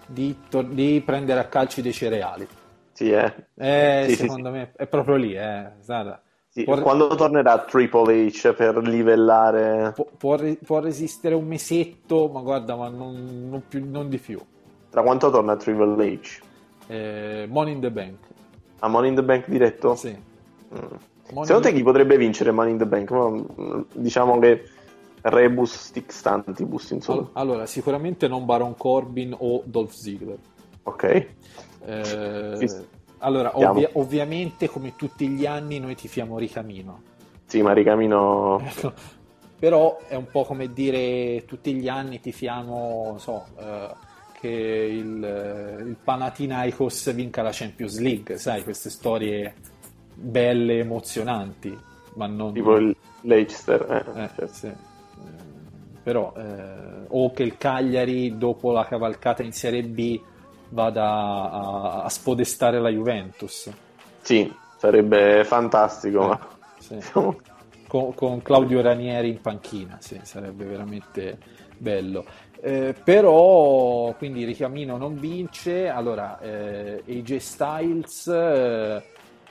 di, 0.06 0.36
di 0.68 1.02
prendere 1.04 1.40
a 1.40 1.46
calci 1.46 1.82
dei 1.82 1.92
cereali. 1.92 2.46
Sì, 2.92 3.10
eh. 3.10 3.34
Eh, 3.56 4.04
Sì, 4.06 4.14
sì, 4.14 4.22
secondo 4.22 4.50
me 4.50 4.72
è 4.76 4.86
proprio 4.86 5.16
lì, 5.16 5.34
eh. 5.34 5.72
Sì, 6.48 6.62
Può- 6.62 6.80
Quando 6.80 7.08
tornerà 7.16 7.58
Triple 7.64 8.26
H 8.28 8.54
per 8.54 8.76
livellare 8.78 9.90
può, 9.92 10.06
può 10.16 10.36
re- 10.36 10.56
può 10.64 10.78
resistere 10.78 11.34
un 11.34 11.46
mesetto, 11.48 12.28
ma 12.28 12.40
guarda, 12.40 12.76
ma 12.76 12.88
non, 12.88 13.48
non 13.48 13.62
più- 13.66 13.84
non 13.90 14.08
di 14.08 14.18
più. 14.18 14.40
tra 14.90 15.02
quanto 15.02 15.30
torna 15.30 15.56
Triple 15.56 16.18
H? 16.20 16.40
Eh, 16.86 17.46
Money 17.48 17.72
in 17.72 17.80
the 17.80 17.90
Bank. 17.90 18.18
A 18.80 18.88
Money 18.88 19.08
in 19.08 19.16
the 19.16 19.24
Bank 19.24 19.48
diretto? 19.48 19.96
Sì. 19.96 20.10
Mm. 20.10 20.94
Secondo 21.24 21.60
te 21.60 21.72
chi 21.72 21.82
potrebbe 21.82 22.16
vincere 22.16 22.52
Money 22.52 22.72
in 22.72 22.78
the 22.78 22.86
Bank? 22.86 23.10
Mm, 23.12 23.80
Diciamo 23.94 24.38
che 24.38 24.62
Rebus 25.26 25.72
stick 25.74 26.12
stantibus, 26.12 26.90
insomma. 26.90 27.20
All- 27.20 27.30
Allora, 27.32 27.66
sicuramente 27.66 28.28
non 28.28 28.44
Baron 28.44 28.76
Corbin 28.76 29.34
o 29.38 29.62
Dolph 29.64 29.92
Ziggler. 29.92 30.36
Ok. 30.82 31.26
Eh, 31.86 32.54
Sì. 32.58 32.68
allora, 33.18 33.56
ovvia- 33.58 33.88
ovviamente, 33.94 34.68
come 34.68 34.94
tutti 34.96 35.26
gli 35.28 35.46
anni, 35.46 35.78
noi 35.78 35.94
tifiamo 35.94 36.36
Ricamino. 36.38 37.00
Sì, 37.46 37.62
ma 37.62 37.72
Ricamino... 37.72 38.60
Però 39.58 39.98
è 40.08 40.14
un 40.14 40.26
po' 40.30 40.44
come 40.44 40.72
dire 40.74 41.44
tutti 41.46 41.72
gli 41.72 41.88
anni 41.88 42.20
tifiamo, 42.20 43.04
non 43.06 43.18
so, 43.20 43.46
eh, 43.58 43.88
che 44.38 44.48
il, 44.48 45.24
eh, 45.24 45.82
il 45.82 45.96
Panathinaikos 46.04 47.14
vinca 47.14 47.40
la 47.40 47.48
Champions 47.50 47.98
League, 47.98 48.36
sai, 48.36 48.62
queste 48.62 48.90
storie 48.90 49.54
belle, 50.12 50.80
emozionanti, 50.80 51.74
ma 52.16 52.26
non... 52.26 52.52
Tipo 52.52 52.76
il 52.76 52.94
Leicester. 53.22 54.04
eh, 54.14 54.22
Eh, 54.24 54.28
certo. 54.36 54.48
sì. 54.52 54.72
Eh, 56.06 56.10
però 56.10 56.32
eh, 56.36 57.04
o 57.08 57.32
che 57.32 57.42
il 57.42 57.56
Cagliari 57.56 58.36
dopo 58.36 58.72
la 58.72 58.84
cavalcata 58.84 59.42
in 59.42 59.52
Serie 59.52 59.82
B 59.84 60.20
vada 60.68 61.04
a, 61.50 62.02
a 62.04 62.08
spodestare 62.08 62.80
la 62.80 62.90
Juventus 62.90 63.70
Sì, 64.20 64.52
sarebbe 64.76 65.44
fantastico, 65.44 66.26
ma... 66.26 66.40
sì. 66.78 66.98
con, 67.86 68.14
con 68.14 68.42
Claudio 68.42 68.80
Ranieri 68.82 69.28
in 69.28 69.40
panchina 69.40 69.98
sì, 70.00 70.20
sarebbe 70.22 70.64
veramente 70.64 71.38
bello 71.76 72.24
Eh, 72.60 72.94
però 73.02 74.14
quindi 74.16 74.44
Ricamino 74.44 74.96
non 74.96 75.18
vince 75.18 75.88
allora 75.88 76.38
eh, 76.40 77.02
AJ 77.06 77.36
Styles 77.36 78.26
eh, 78.28 79.02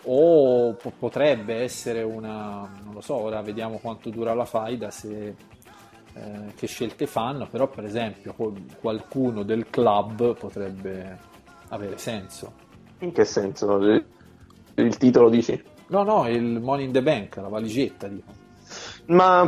o 0.06 0.74
po- 0.74 0.94
potrebbe 0.98 1.56
essere 1.62 2.02
una 2.04 2.70
non 2.84 2.94
lo 2.94 3.02
so 3.02 3.16
ora 3.16 3.42
vediamo 3.42 3.78
quanto 3.80 4.10
dura 4.10 4.34
la 4.34 4.46
faida 4.46 4.90
se 4.92 5.36
eh, 6.14 6.54
che 6.56 6.68
scelte 6.68 7.08
fanno, 7.08 7.48
però 7.48 7.68
per 7.68 7.86
esempio 7.86 8.34
qual- 8.34 8.62
qualcuno 8.80 9.44
del 9.44 9.70
club 9.70 10.36
potrebbe 10.36 11.18
avere 11.70 11.98
senso. 11.98 12.52
In 13.00 13.12
che 13.12 13.26
senso? 13.26 13.78
Il, 13.78 14.06
il 14.76 14.98
titolo 14.98 15.30
dici? 15.30 15.62
No, 15.88 16.04
no, 16.04 16.28
il 16.28 16.62
Money 16.62 16.86
in 16.86 16.92
the 16.92 17.02
Bank, 17.02 17.38
la 17.38 17.50
valigetta, 17.50 18.08
dico. 18.08 18.32
Ma 19.08 19.46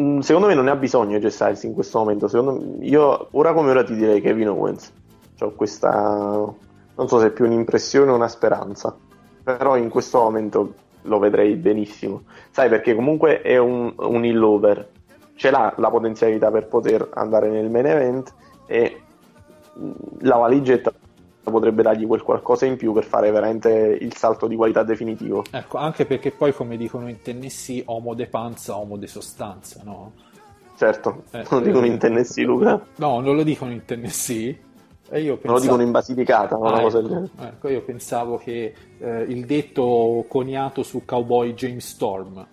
mm, 0.00 0.20
secondo 0.20 0.48
me 0.48 0.54
non 0.54 0.64
ne 0.64 0.70
ha 0.70 0.76
bisogno 0.76 1.18
Jay 1.18 1.30
Styles 1.30 1.62
in 1.64 1.74
questo 1.74 1.98
momento. 1.98 2.28
Secondo 2.28 2.52
me- 2.52 2.86
io 2.86 3.28
ora 3.32 3.52
come 3.52 3.70
ora 3.70 3.84
ti 3.84 3.94
direi 3.94 4.20
Kevin 4.20 4.48
Owens. 4.48 4.92
Ho 5.40 5.52
questa 5.52 6.52
non 6.98 7.06
so 7.06 7.20
se 7.20 7.28
è 7.28 7.30
più 7.30 7.44
un'impressione 7.44 8.10
o 8.10 8.14
una 8.16 8.28
speranza. 8.28 8.96
Però 9.42 9.76
in 9.76 9.88
questo 9.88 10.18
momento 10.18 10.74
lo 11.02 11.18
vedrei 11.18 11.54
benissimo. 11.54 12.22
Sai 12.50 12.68
perché 12.68 12.94
comunque 12.94 13.40
è 13.40 13.56
un, 13.56 13.92
un 13.96 14.24
hill 14.24 14.42
over. 14.42 14.88
Ce 15.38 15.50
l'ha 15.52 15.72
la 15.76 15.88
potenzialità 15.88 16.50
per 16.50 16.66
poter 16.66 17.08
andare 17.14 17.48
nel 17.48 17.70
main 17.70 17.86
event 17.86 18.34
e 18.66 19.00
la 20.22 20.34
valigetta 20.36 20.92
potrebbe 21.44 21.82
dargli 21.82 22.06
quel 22.08 22.22
qualcosa 22.22 22.66
in 22.66 22.76
più 22.76 22.92
per 22.92 23.04
fare 23.04 23.30
veramente 23.30 23.70
il 23.70 24.14
salto 24.16 24.48
di 24.48 24.56
qualità 24.56 24.82
definitivo. 24.82 25.44
Ecco, 25.50 25.78
anche 25.78 26.06
perché 26.06 26.32
poi, 26.32 26.52
come 26.52 26.76
dicono 26.76 27.08
in 27.08 27.22
Tennessee, 27.22 27.82
homo 27.86 28.14
de 28.14 28.26
panza, 28.26 28.76
homo 28.76 28.96
de 28.96 29.06
sostanza, 29.06 29.80
no? 29.84 30.12
Certo, 30.76 31.22
Eh, 31.30 31.44
lo 31.48 31.60
dicono 31.60 31.86
in 31.86 31.98
Tennessee 31.98 32.44
Luca. 32.44 32.84
No, 32.96 33.20
non 33.20 33.36
lo 33.36 33.44
dicono 33.44 33.70
in 33.70 33.84
Tennessee. 33.84 34.58
E 35.08 35.20
io 35.20 35.26
Non 35.26 35.34
lo 35.34 35.38
pensavo... 35.38 35.60
dicono 35.60 35.82
in 35.82 35.90
Basilicata, 35.92 36.56
una 36.56 36.72
Ah, 36.74 36.80
cosa 36.80 36.98
ecco, 36.98 37.08
del 37.08 37.16
genere. 37.30 37.48
ecco, 37.54 37.68
io 37.68 37.82
pensavo 37.82 38.36
che 38.38 38.74
eh, 38.98 39.20
il 39.22 39.46
detto 39.46 40.24
coniato 40.28 40.82
su 40.82 41.04
Cowboy 41.04 41.54
James 41.54 41.86
Storm. 41.86 42.46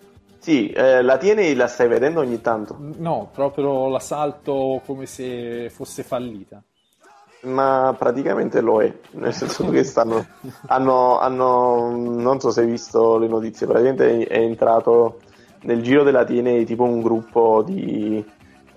Sì, 0.46 0.70
eh, 0.70 1.02
la 1.02 1.16
tieni 1.16 1.48
e 1.48 1.54
la 1.56 1.66
stai 1.66 1.88
vedendo 1.88 2.20
ogni 2.20 2.40
tanto, 2.40 2.76
No, 2.98 3.30
proprio 3.32 3.88
la 3.88 3.98
salto 3.98 4.80
come 4.86 5.04
se 5.04 5.68
fosse 5.70 6.04
fallita. 6.04 6.62
ma 7.42 7.92
praticamente 7.98 8.60
lo 8.60 8.80
è, 8.80 8.92
nel 9.14 9.32
senso 9.34 9.68
che 9.70 9.82
stanno, 9.82 10.24
hanno, 10.68 11.18
hanno, 11.18 11.90
non 11.96 12.38
so 12.38 12.52
se 12.52 12.60
hai 12.60 12.68
visto 12.68 13.18
le 13.18 13.26
notizie, 13.26 13.66
praticamente 13.66 14.24
è 14.24 14.38
entrato 14.38 15.18
nel 15.62 15.82
giro 15.82 16.04
della 16.04 16.24
TNA 16.24 16.62
tipo 16.62 16.84
un 16.84 17.00
gruppo 17.02 17.64
di 17.66 18.24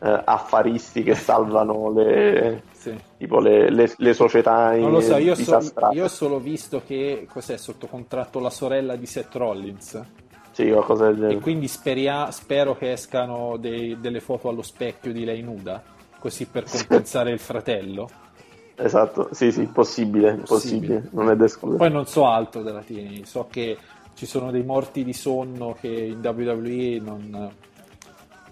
eh, 0.02 0.22
affaristi 0.26 1.04
che 1.04 1.14
salvano 1.14 1.92
le, 1.92 2.64
Sì. 2.72 3.00
tipo 3.16 3.40
le, 3.40 3.70
le- 3.70 3.94
le 3.96 4.14
società 4.14 4.76
Non 4.76 4.90
lo 4.92 5.02
so, 5.02 5.18
io, 5.18 5.36
so- 5.36 5.60
io 5.92 6.06
ho 6.06 6.08
solo 6.08 6.40
visto 6.40 6.82
che 6.84 7.28
cos'è 7.32 7.58
sotto 7.58 7.86
contratto 7.86 8.40
la 8.40 8.50
sorella 8.50 8.96
di 8.96 9.06
Seth 9.06 9.36
Rollins 9.36 10.02
Sì, 10.64 10.70
qualcosa 10.72 11.06
del 11.06 11.16
e 11.16 11.20
genere. 11.20 11.40
quindi 11.40 11.68
speria- 11.70 12.32
spero 12.32 12.76
che 12.76 12.92
escano 12.92 13.56
dei- 13.58 13.98
delle 14.02 14.20
foto 14.20 14.50
allo 14.50 14.62
specchio 14.62 15.14
di 15.14 15.24
lei 15.24 15.42
nuda, 15.42 15.82
così 16.20 16.46
per 16.48 16.66
compensare 16.70 17.32
il 17.32 17.40
fratello. 17.40 18.10
Esatto, 18.76 19.30
sì, 19.32 19.52
sì, 19.52 19.64
possibile, 19.68 20.36
Possibile. 20.46 20.46
possibile, 20.46 21.10
non 21.12 21.30
è 21.30 21.36
da 21.36 21.46
escludere. 21.46 21.80
Poi 21.80 21.92
non 21.92 22.06
so 22.08 22.26
altro 22.28 22.62
della 22.62 22.82
TNA, 22.82 23.26
so 23.26 23.48
che 23.50 23.78
ci 24.16 24.26
sono 24.26 24.52
dei 24.52 24.64
morti 24.64 25.04
di 25.06 25.14
sonno 25.14 25.76
che 25.80 25.88
in 25.88 26.20
WWE 26.22 27.00
non, 27.02 27.52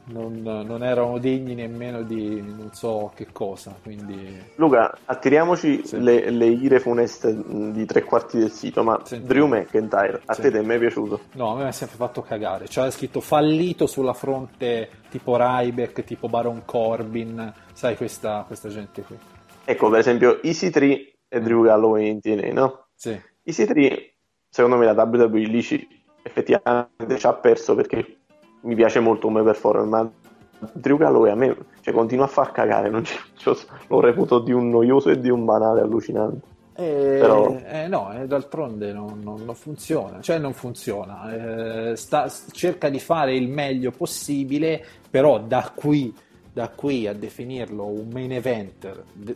non- 0.09 0.41
non 0.41 0.83
erano 0.83 1.17
degni 1.17 1.53
nemmeno 1.55 2.01
di 2.03 2.41
non 2.41 2.69
so 2.73 3.11
che 3.15 3.27
cosa, 3.31 3.75
quindi 3.81 4.41
Luca, 4.55 4.97
attiriamoci 5.05 5.85
Sì. 5.85 5.99
le, 6.01 6.29
le 6.29 6.45
ire 6.47 6.79
funeste 6.79 7.35
di 7.71 7.85
tre 7.85 8.03
quarti 8.03 8.37
del 8.39 8.51
sito, 8.51 8.83
ma 8.83 8.99
Sì. 9.03 9.21
Drew 9.23 9.47
McIntyre, 9.47 10.21
a 10.25 10.33
Sì. 10.33 10.41
te 10.41 10.51
ti 10.51 10.57
è 10.57 10.61
mai 10.61 10.79
piaciuto? 10.79 11.21
No, 11.33 11.51
a 11.51 11.55
me 11.55 11.63
mi 11.63 11.67
ha 11.69 11.71
sempre 11.73 11.97
fatto 11.97 12.21
cagare. 12.21 12.65
C'era 12.67 12.89
scritto 12.91 13.19
fallito 13.21 13.85
sulla 13.87 14.13
fronte 14.13 14.89
tipo 15.09 15.35
Ryback, 15.37 16.03
tipo 16.03 16.27
Baron 16.29 16.63
Corbin, 16.65 17.53
sai 17.73 17.95
questa, 17.95 18.43
questa 18.47 18.69
gente 18.69 19.01
qui. 19.01 19.17
Ecco, 19.65 19.89
per 19.89 19.99
esempio, 19.99 20.41
Easy 20.43 20.69
3 20.69 21.13
e 21.27 21.39
Drew 21.41 21.63
Galloway 21.63 22.09
in 22.09 22.21
TNA, 22.21 22.53
no? 22.53 22.85
Sì, 22.95 23.19
Easy 23.43 23.65
3, 23.65 24.13
secondo 24.49 24.77
me 24.77 24.85
la 24.85 24.93
WWE 25.03 25.39
lì 25.39 25.59
effettivamente 26.23 27.17
ci 27.17 27.25
ha 27.27 27.33
perso 27.33 27.75
perché 27.75 28.17
mi 28.61 28.75
piace 28.75 28.99
molto 28.99 29.27
come 29.27 29.43
performance, 29.43 29.91
ma 30.59 30.69
Drew 30.73 30.97
Galloway 30.97 31.31
a 31.31 31.35
me 31.35 31.55
cioè, 31.81 31.93
continua 31.93 32.25
a 32.25 32.29
far 32.29 32.51
cagare, 32.51 32.89
non 32.89 33.03
ci- 33.05 33.17
ci 33.35 33.49
ho- 33.49 33.57
lo 33.87 33.99
reputo 34.01 34.39
di 34.39 34.51
un 34.51 34.69
noioso 34.69 35.09
e 35.09 35.19
di 35.19 35.29
un 35.29 35.45
banale 35.45 35.81
allucinante. 35.81 36.55
Eh, 36.79 37.17
Però- 37.19 37.55
eh, 37.65 37.87
no, 37.87 38.13
eh, 38.13 38.27
d'altronde 38.27 38.91
non, 38.93 39.19
non- 39.23 39.43
non 39.45 39.55
funziona, 39.55 40.19
cioè 40.21 40.37
non 40.37 40.53
funziona. 40.53 41.91
Eh, 41.91 41.95
sta- 41.95 42.31
cerca 42.51 42.89
di 42.89 42.99
fare 42.99 43.35
il 43.35 43.47
meglio 43.49 43.91
possibile, 43.91 44.83
però 45.09 45.39
da 45.39 45.71
qui, 45.73 46.13
da 46.53 46.69
qui 46.69 47.07
a 47.07 47.13
definirlo 47.13 47.85
un 47.85 48.09
main 48.11 48.31
eventer, 48.31 49.03
de- 49.13 49.35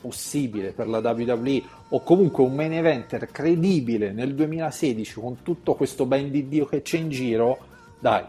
possibile 0.00 0.70
per 0.72 0.86
la 0.88 0.98
WWE 0.98 1.62
o 1.90 2.00
comunque 2.02 2.44
un 2.44 2.54
main 2.54 2.72
eventer 2.74 3.26
credibile 3.30 4.12
nel 4.12 4.34
2016 4.34 5.18
con 5.20 5.42
tutto 5.42 5.74
questo 5.74 6.06
ben 6.06 6.30
di 6.30 6.48
Dio 6.48 6.66
che 6.66 6.82
c'è 6.82 6.98
in 6.98 7.08
giro, 7.08 7.58
dai. 7.98 8.24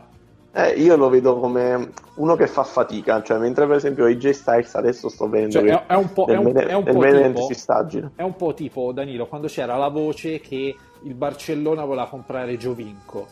Eh, 0.54 0.70
io 0.72 0.96
lo 0.96 1.10
vedo 1.10 1.38
come 1.40 1.92
uno 2.16 2.36
che 2.36 2.48
fa 2.48 2.64
fatica, 2.64 3.22
cioè 3.22 3.38
mentre 3.38 3.68
per 3.68 3.76
esempio 3.76 4.06
AJ 4.06 4.30
Styles 4.32 4.74
adesso 4.76 5.08
sto 5.08 5.30
vedendo 5.30 5.60
Cioè, 5.60 5.86
è, 5.86 5.86
è 5.86 5.96
un 5.96 6.12
po', 6.14 6.26
è 6.26 6.36
un- 6.36 6.56
è 6.56 6.74
un 6.74 6.84
po' 6.84 7.00
tipo- 7.02 7.46
si 7.46 7.54
stagina. 7.54 8.12
è 8.16 8.24
un 8.24 8.36
po' 8.36 8.54
tipo 8.56 8.92
Danilo 8.92 9.28
quando 9.28 9.48
c'era 9.48 9.76
la 9.78 9.90
voce 9.90 10.40
che 10.40 10.76
il 11.04 11.14
Barcellona 11.14 11.86
voleva 11.86 12.08
comprare 12.08 12.58
Giovinco. 12.58 13.28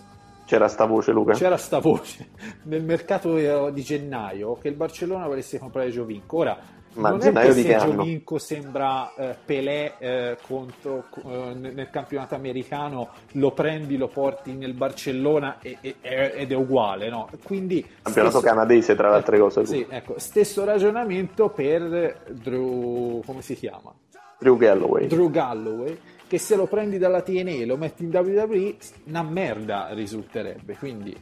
C'era 0.45 0.67
sta 0.67 0.85
voce 0.85 1.11
Luca. 1.11 1.33
C'era 1.33 1.57
sta 1.57 1.79
voce 1.79 2.29
nel 2.65 2.83
mercato 2.83 3.71
di 3.71 3.81
gennaio 3.81 4.57
che 4.61 4.67
il 4.67 4.75
Barcellona 4.75 5.25
volesse 5.25 5.57
comprare 5.57 5.89
Giovinco. 5.89 6.37
Ora, 6.37 6.55
Ma 6.95 7.09
non 7.09 7.19
è 7.19 7.23
gennaio 7.23 7.47
che 7.49 7.53
di 7.55 7.61
se 7.61 7.67
che? 7.67 7.77
Giovinco 7.79 8.37
sembra 8.37 9.13
eh, 9.15 9.35
Pelé 9.45 9.93
eh, 9.97 10.37
contro, 10.47 11.05
eh, 11.25 11.53
nel 11.53 11.89
campionato 11.89 12.35
americano, 12.35 13.09
lo 13.33 13.51
prendi, 13.51 13.97
lo 13.97 14.07
porti 14.07 14.53
nel 14.53 14.73
Barcellona 14.73 15.57
e- 15.61 15.77
e- 15.81 15.95
ed 16.01 16.51
è 16.51 16.55
uguale, 16.55 17.09
no? 17.09 17.29
Quindi 17.43 17.85
Campionato 18.01 18.39
stesso- 18.39 18.53
canadese 18.53 18.95
tra 18.95 19.09
le 19.09 19.15
altre 19.15 19.39
cose. 19.39 19.65
Sì, 19.65 19.85
ecco, 19.89 20.15
stesso 20.19 20.63
ragionamento 20.63 21.49
per 21.49 22.21
Drew, 22.31 23.21
come 23.25 23.41
si 23.41 23.55
chiama? 23.55 23.93
Drew 24.39 24.57
Galloway. 24.57 25.07
Drew 25.07 25.29
Galloway, 25.29 25.97
che 26.27 26.37
se 26.37 26.55
lo 26.55 26.65
prendi 26.65 26.97
dalla 26.97 27.21
TNA 27.21 27.51
e 27.51 27.65
lo 27.65 27.77
metti 27.77 28.03
in 28.03 28.09
WWE, 28.15 28.75
una 29.05 29.23
merda 29.23 29.89
risulterebbe. 29.91 30.75
Quindi 30.77 31.15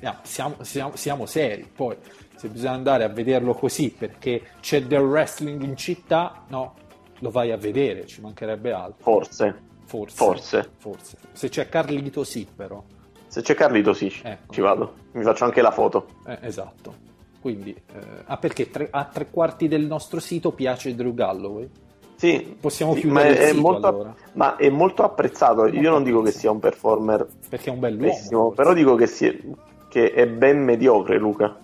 no, 0.00 0.16
siamo, 0.22 0.56
siamo- 0.62 0.96
siamo 0.96 1.26
seri. 1.26 1.68
Poi, 1.74 1.96
se 2.42 2.48
bisogna 2.48 2.72
andare 2.72 3.04
a 3.04 3.08
vederlo 3.08 3.54
così 3.54 3.94
perché 3.96 4.42
c'è 4.60 4.82
del 4.82 5.02
wrestling 5.02 5.62
in 5.62 5.76
città, 5.76 6.42
no, 6.48 6.74
lo 7.20 7.30
vai 7.30 7.52
a 7.52 7.56
vedere, 7.56 8.04
ci 8.04 8.20
mancherebbe 8.20 8.72
altro. 8.72 8.96
Forse. 9.00 9.54
Forse. 9.84 10.16
Forse. 10.16 10.70
Forse. 10.76 11.16
Se 11.30 11.48
c'è 11.48 11.68
Carlito, 11.68 12.24
sì, 12.24 12.44
però. 12.52 12.82
Se 13.28 13.42
c'è 13.42 13.54
Carlito 13.54 13.92
sì, 13.92 14.12
Ecco. 14.24 14.52
ci 14.52 14.60
vado. 14.60 14.94
Mi 15.12 15.22
faccio 15.22 15.44
anche 15.44 15.62
la 15.62 15.70
foto. 15.70 16.06
Eh, 16.26 16.38
esatto. 16.40 16.92
Quindi, 17.40 17.70
eh, 17.70 17.98
ah, 18.24 18.36
perché 18.38 18.70
tre- 18.70 18.88
a 18.90 19.04
tre 19.04 19.28
quarti 19.30 19.68
del 19.68 19.86
nostro 19.86 20.18
sito 20.18 20.50
piace 20.50 20.96
Drew 20.96 21.14
Galloway? 21.14 21.68
Sì, 22.16 22.56
Possiamo 22.60 22.94
sì, 22.94 23.00
chiudere 23.02 23.24
ma 23.28 23.30
il 23.30 23.36
è, 23.38 23.48
sito, 23.50 23.60
molto, 23.60 23.86
allora. 23.86 24.14
ma 24.32 24.56
è 24.56 24.68
molto 24.68 25.04
apprezzato. 25.04 25.66
Io 25.68 25.90
non 25.90 26.02
dico 26.02 26.22
che 26.22 26.32
sia 26.32 26.50
un 26.50 26.58
performer 26.58 27.24
Perché 27.48 27.70
è 27.70 27.72
un 27.72 27.78
bell'uomo. 27.78 28.12
pessimo, 28.12 28.50
però 28.50 28.72
dico 28.74 28.96
che, 28.96 29.06
sia- 29.06 29.32
che 29.88 30.12
è 30.12 30.26
ben 30.26 30.58
mediocre 30.64 31.18
Luca. 31.18 31.56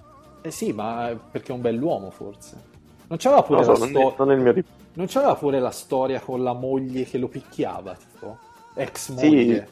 Eh 0.48 0.50
sì, 0.50 0.72
ma 0.72 1.14
perché 1.30 1.52
è 1.52 1.54
un 1.54 1.60
bell'uomo 1.60 2.10
forse. 2.10 2.56
Non 3.08 3.18
c'aveva 3.18 3.42
pure, 3.42 3.64
lo 3.64 3.72
la 3.72 3.86
sto- 3.86 4.14
non 4.94 5.06
c'aveva 5.06 5.34
pure 5.34 5.60
la 5.60 5.70
storia 5.70 6.20
con 6.20 6.42
la 6.42 6.54
moglie 6.54 7.04
che 7.04 7.18
lo 7.18 7.28
picchiava, 7.28 7.94
tipo? 7.94 8.38
Ex 8.74 9.14
Sì. 9.14 9.28
moglie. 9.28 9.68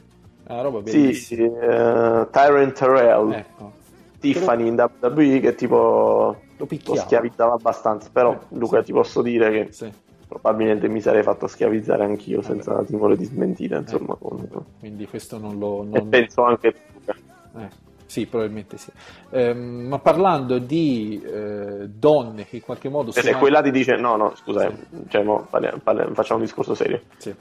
Una 0.47 0.61
roba 0.61 0.81
Sì, 0.85 0.99
bellissima. 0.99 1.41
sì, 1.47 1.51
eh, 1.55 2.27
Tyrant 2.31 2.77
Terrell, 2.77 3.31
Ecco. 3.31 3.71
Tiffany 4.19 4.67
in 4.67 4.75
WWE 5.03 5.39
che 5.39 5.55
tipo 5.55 5.77
Lo 5.77 6.37
lo 6.57 6.65
picchiava. 6.67 7.01
schiavizzava 7.01 7.53
abbastanza, 7.53 8.09
però 8.11 8.33
Eh, 8.33 8.39
Luca 8.49 8.79
sì. 8.79 8.85
ti 8.85 8.91
posso 8.91 9.21
dire 9.23 9.51
che 9.51 9.71
Sì, 9.73 9.91
probabilmente 10.27 10.87
mi 10.87 11.01
sarei 11.01 11.23
fatto 11.23 11.47
schiavizzare 11.47 12.03
anch'io 12.03 12.43
senza 12.43 12.83
timore 12.83 13.17
di 13.17 13.25
smentita, 13.25 13.77
insomma. 13.77 14.15
Eh. 14.21 14.47
quindi 14.79 15.07
questo 15.07 15.39
non 15.39 15.57
lo... 15.57 15.81
E 15.81 15.85
non- 15.87 16.09
penso 16.09 16.43
anche 16.43 16.75
Luca. 16.93 17.15
Eh, 17.57 17.69
sì, 18.07 18.25
probabilmente 18.25 18.77
sì. 18.77 18.89
Ehm, 19.29 19.87
ma 19.87 19.99
parlando 19.99 20.57
di 20.57 21.21
eh, 21.23 21.87
donne 21.89 22.45
che 22.47 22.55
in 22.55 22.61
qualche 22.63 22.89
modo... 22.89 23.11
E 23.11 23.13
se 23.13 23.21
sono- 23.21 23.37
quella 23.37 23.61
ti 23.61 23.69
dice 23.69 23.95
no, 23.97 24.15
no, 24.15 24.33
scusa, 24.35 24.61
Sì. 24.61 24.67
eh, 24.67 25.09
cioè, 25.09 25.21
mo, 25.23 25.45
parliamo- 25.49 25.77
parliamo- 25.83 26.13
facciamo 26.15 26.39
un 26.39 26.45
discorso 26.45 26.73
serio. 26.73 27.01
Sì. 27.17 27.35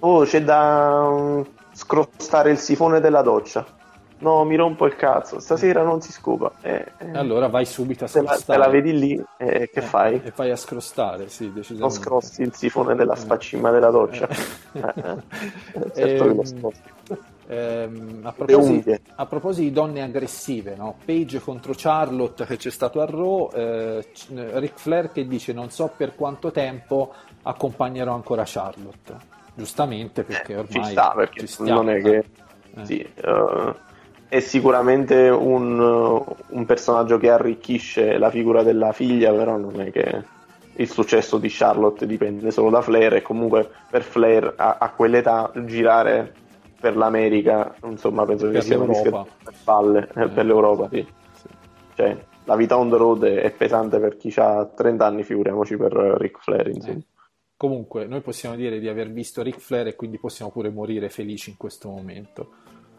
Oh, 0.00 0.22
c'è 0.24 0.42
da 0.42 1.08
mm, 1.10 1.40
scrostare 1.72 2.50
il 2.50 2.58
sifone 2.58 3.00
della 3.00 3.22
doccia. 3.22 3.66
No, 4.18 4.44
mi 4.44 4.56
rompo 4.56 4.86
il 4.86 4.96
cazzo, 4.96 5.40
stasera 5.40 5.82
non 5.82 6.00
si 6.00 6.10
scopa. 6.10 6.50
Eh, 6.62 6.86
eh, 6.96 7.10
Allora 7.12 7.48
vai 7.48 7.66
subito 7.66 8.04
a 8.04 8.08
te, 8.08 8.22
la, 8.22 8.28
scrostare. 8.28 8.58
te 8.58 8.64
la 8.64 8.70
vedi 8.72 8.98
lì, 8.98 9.22
eh, 9.36 9.68
che 9.70 9.80
Eh, 9.80 9.82
fai? 9.82 10.22
E 10.24 10.32
vai 10.34 10.50
a 10.50 10.56
scrostare, 10.56 11.28
sì, 11.28 11.44
Non 11.44 11.54
decisamente. 11.56 11.94
scrosti 11.96 12.40
il 12.42 12.54
sifone 12.54 12.94
della 12.94 13.14
spaccima 13.14 13.70
della 13.70 13.90
doccia. 13.90 14.26
Eh. 14.26 14.80
Eh, 14.80 14.80
eh, 15.74 15.92
certo 15.94 16.24
che 16.28 16.34
lo 16.34 16.40
Ehm, 16.40 16.44
scrosti. 16.44 16.90
Ehm, 17.48 18.20
a, 18.22 18.32
proposito, 18.32 18.98
a 19.14 19.26
proposito 19.26 19.62
di 19.62 19.72
donne 19.72 20.02
aggressive, 20.02 20.74
no? 20.74 20.96
Paige 21.04 21.38
contro 21.38 21.74
Charlotte 21.76 22.44
che 22.44 22.56
c'è 22.56 22.70
stato 22.70 23.00
a 23.00 23.06
Raw, 23.06 23.50
eh, 23.54 24.04
Ric 24.54 24.72
Flair 24.74 25.12
che 25.12 25.26
dice 25.28 25.52
non 25.52 25.70
so 25.70 25.92
per 25.96 26.16
quanto 26.16 26.50
tempo 26.50 27.12
accompagnerò 27.42 28.12
ancora 28.14 28.42
Charlotte. 28.44 29.34
Giustamente 29.54 30.24
perché 30.24 30.54
Eh, 30.54 30.56
ormai 30.56 30.84
ci 30.84 30.90
sta 30.90 31.12
perché 31.16 31.46
ci 31.46 31.62
non 31.62 31.88
è 31.88 32.02
che 32.02 32.24
eh. 32.74 32.84
sì, 32.84 32.98
eh, 32.98 33.74
è 34.28 34.40
sicuramente 34.40 35.28
un, 35.28 35.78
un 36.48 36.66
personaggio 36.66 37.16
che 37.16 37.30
arricchisce 37.30 38.18
la 38.18 38.30
figura 38.30 38.64
della 38.64 38.92
figlia, 38.92 39.32
però 39.32 39.56
non 39.56 39.80
è 39.80 39.92
che 39.92 40.24
il 40.78 40.90
successo 40.90 41.38
di 41.38 41.48
Charlotte 41.48 42.06
dipende 42.06 42.50
solo 42.50 42.70
da 42.70 42.82
Flair 42.82 43.14
e 43.14 43.22
comunque 43.22 43.70
per 43.88 44.02
Flair 44.02 44.52
a, 44.56 44.76
a 44.78 44.90
quell'età 44.90 45.52
girare 45.64 46.34
per 46.78 46.96
l'America, 46.96 47.74
insomma, 47.84 48.24
penso 48.24 48.50
che 48.50 48.60
sia 48.60 48.76
una 48.76 48.86
discreta 48.86 49.26
per 49.42 49.54
palle 49.64 50.08
eh, 50.14 50.22
Eh, 50.22 50.28
per 50.28 50.44
l'Europa, 50.44 50.88
sì. 50.90 51.06
sì. 51.34 51.48
Cioè, 51.94 52.16
la 52.44 52.56
vita 52.56 52.76
on 52.76 52.90
the 52.90 52.96
road 52.96 53.24
è, 53.24 53.50
pesante 53.50 53.98
per 53.98 54.16
chi 54.16 54.32
ha 54.36 54.64
30 54.66 55.04
anni, 55.04 55.24
figuriamoci 55.24 55.76
per 55.76 55.96
eh, 55.96 56.18
Ric 56.18 56.38
Flair, 56.40 56.68
insomma. 56.68 56.98
Eh. 56.98 57.06
Comunque, 57.56 58.06
noi 58.06 58.20
possiamo 58.20 58.54
dire 58.54 58.78
di 58.78 58.88
aver 58.88 59.10
visto 59.10 59.42
Ric 59.42 59.58
Flair 59.58 59.88
e 59.88 59.96
quindi 59.96 60.18
possiamo 60.18 60.50
pure 60.50 60.68
morire 60.68 61.08
felici 61.08 61.50
in 61.50 61.56
questo 61.56 61.88
momento. 61.88 62.50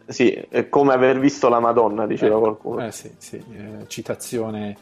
Sì, 0.08 0.32
è 0.32 0.68
come 0.70 0.94
aver 0.94 1.20
visto 1.20 1.48
la 1.48 1.60
Madonna, 1.60 2.08
diceva 2.08 2.38
Eh, 2.38 2.40
qualcuno. 2.40 2.86
Eh 2.86 2.92
sì, 2.92 3.12
sì, 3.18 3.36
eh, 3.36 3.88
citazione 3.88 4.76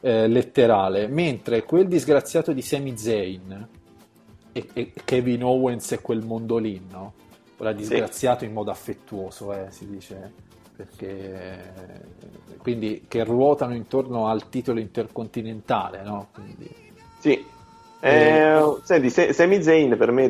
eh, 0.00 0.26
letterale. 0.26 1.06
Mentre 1.06 1.62
quel 1.62 1.86
disgraziato 1.86 2.52
di 2.52 2.62
Sami 2.62 2.96
Zayn 2.96 3.68
e, 4.52 4.66
e 4.72 4.92
Kevin 5.04 5.44
Owens 5.44 5.92
e 5.92 6.00
quel 6.00 6.24
mondo 6.24 6.58
Ora 7.62 7.72
disgraziato 7.72 8.44
in 8.44 8.52
modo 8.52 8.72
affettuoso, 8.72 9.52
eh, 9.52 9.66
si 9.70 9.88
dice, 9.88 10.32
perché 10.74 11.72
quindi 12.58 13.04
che 13.06 13.22
ruotano 13.22 13.72
intorno 13.72 14.26
al 14.26 14.48
titolo 14.48 14.80
intercontinentale, 14.80 16.02
no? 16.02 16.26
Quindi, 16.34 16.68
Sì. 17.20 17.46
Eh, 18.00 18.76
senti, 18.82 19.10
Se- 19.10 19.32
Sami 19.32 19.62
Zayn 19.62 19.96
per 19.96 20.10
me, 20.10 20.28